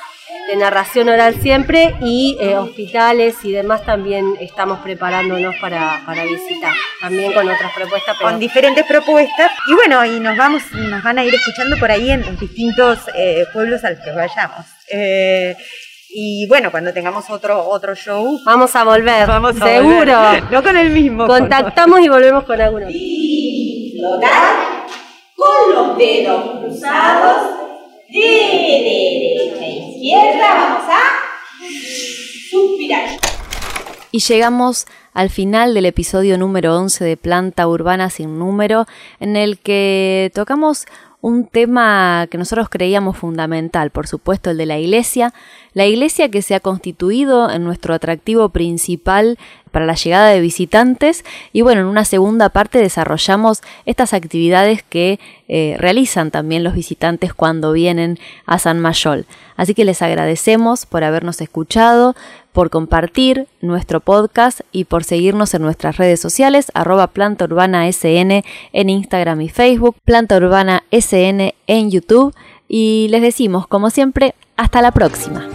de 0.49 0.57
narración 0.57 1.09
oral 1.09 1.35
siempre, 1.43 1.97
y 2.01 2.39
eh, 2.41 2.57
hospitales 2.57 3.35
y 3.43 3.51
demás 3.51 3.85
también 3.85 4.37
estamos 4.41 4.79
preparándonos 4.79 5.57
para, 5.61 6.01
para 6.07 6.23
visitar, 6.23 6.73
también 7.01 7.33
con 7.33 7.49
otras 7.49 7.73
propuestas. 7.75 8.15
Pero... 8.17 8.31
Con 8.31 8.39
diferentes 8.39 8.85
propuestas, 8.87 9.51
y 9.69 9.75
bueno, 9.75 10.05
y 10.05 10.21
nos, 10.21 10.37
vamos, 10.37 10.63
nos 10.73 11.03
van 11.03 11.19
a 11.19 11.25
ir 11.25 11.35
escuchando 11.35 11.77
por 11.79 11.91
ahí 11.91 12.13
en 12.13 12.21
los 12.21 12.39
distintos 12.39 13.01
pueblos 13.53 13.83
a 13.83 13.91
los 13.91 13.99
que 13.99 14.13
vayamos. 14.13 14.67
Y 16.11 16.47
bueno, 16.49 16.71
cuando 16.71 16.93
tengamos 16.93 17.29
otro 17.29 17.69
otro 17.69 17.95
show, 17.95 18.41
vamos 18.45 18.75
a 18.75 18.83
volver. 18.83 19.27
Vamos 19.27 19.61
a 19.61 19.67
seguro. 19.67 20.17
Volver. 20.17 20.45
No 20.51 20.63
con 20.63 20.77
el 20.77 20.91
mismo. 20.91 21.27
Contactamos 21.27 22.01
y 22.01 22.09
volvemos 22.09 22.45
con 22.45 22.59
alguno. 22.61 22.87
Y 22.89 23.95
flotar 23.99 24.87
con 25.37 25.75
los 25.75 25.99
dedos 25.99 26.61
cruzados 26.61 27.43
de 28.09 28.21
derecha 28.21 29.65
a 29.65 29.69
izquierda. 29.69 30.55
Vamos 30.55 30.85
a 30.89 32.51
suspirar. 32.51 33.09
Y 34.11 34.21
llegamos 34.21 34.87
al 35.13 35.29
final 35.29 35.75
del 35.75 35.85
episodio 35.85 36.39
número 36.39 36.75
11 36.75 37.05
de 37.05 37.17
Planta 37.19 37.69
Urbana 37.69 38.09
sin 38.09 38.39
número, 38.39 38.87
en 39.21 39.37
el 39.37 39.59
que 39.59 40.33
tocamos 40.35 40.87
un 41.21 41.47
tema 41.47 42.29
que 42.31 42.39
nosotros 42.39 42.69
creíamos 42.69 43.17
fundamental, 43.17 43.91
por 43.91 44.07
supuesto 44.07 44.51
el 44.51 44.57
de 44.57 44.67
la 44.67 44.79
iglesia, 44.79 45.35
la 45.79 45.87
iglesia 45.87 46.29
que 46.29 46.43
se 46.43 46.57
ha 46.57 46.61
constituido 46.61 47.49
en 47.49 47.63
nuestro 47.63 47.95
atractivo 47.95 48.49
principal 48.49 49.39
para 49.71 49.87
la 49.87 49.95
llegada 49.95 50.31
de 50.31 50.41
visitantes 50.41 51.25
y 51.53 51.63
bueno, 51.63 51.83
en 51.83 51.87
una 51.87 52.05
segunda 52.05 52.49
parte 52.49 52.81
desarrollamos 52.81 53.63
estas 53.87 54.13
actividades 54.13 54.83
que 54.83 55.21
eh, 55.47 55.77
realizan 55.79 56.33
también 56.33 56.65
los 56.65 56.75
visitantes 56.75 57.33
cuando 57.33 57.73
vienen 57.73 58.19
a 58.45 58.59
San 58.59 58.81
Mayol. 58.81 59.25
Así 59.57 59.73
que 59.75 59.85
les 59.85 60.03
agradecemos 60.03 60.85
por 60.85 61.05
habernos 61.05 61.41
escuchado, 61.41 62.17
por 62.53 62.71
compartir 62.71 63.47
nuestro 63.61 64.01
podcast 64.01 64.63
y 64.73 64.83
por 64.83 65.05
seguirnos 65.05 65.55
en 65.55 65.63
nuestras 65.63 65.97
redes 65.97 66.19
sociales, 66.19 66.73
arroba 66.75 67.07
Planta 67.07 67.45
Urbana 67.45 67.87
SN 67.87 68.43
en 68.73 68.91
Instagram 68.91 69.43
y 69.43 69.49
Facebook, 69.49 69.95
Planta 70.05 70.39
Urbana 70.39 70.83
SN 70.91 71.55
en 71.69 71.91
YouTube 71.93 72.35
y 72.69 73.09
les 73.11 73.23
decimos, 73.23 73.67
como 73.67 73.91
siempre, 73.91 74.35
hasta 74.57 74.83
la 74.83 74.93
próxima. 74.93 75.49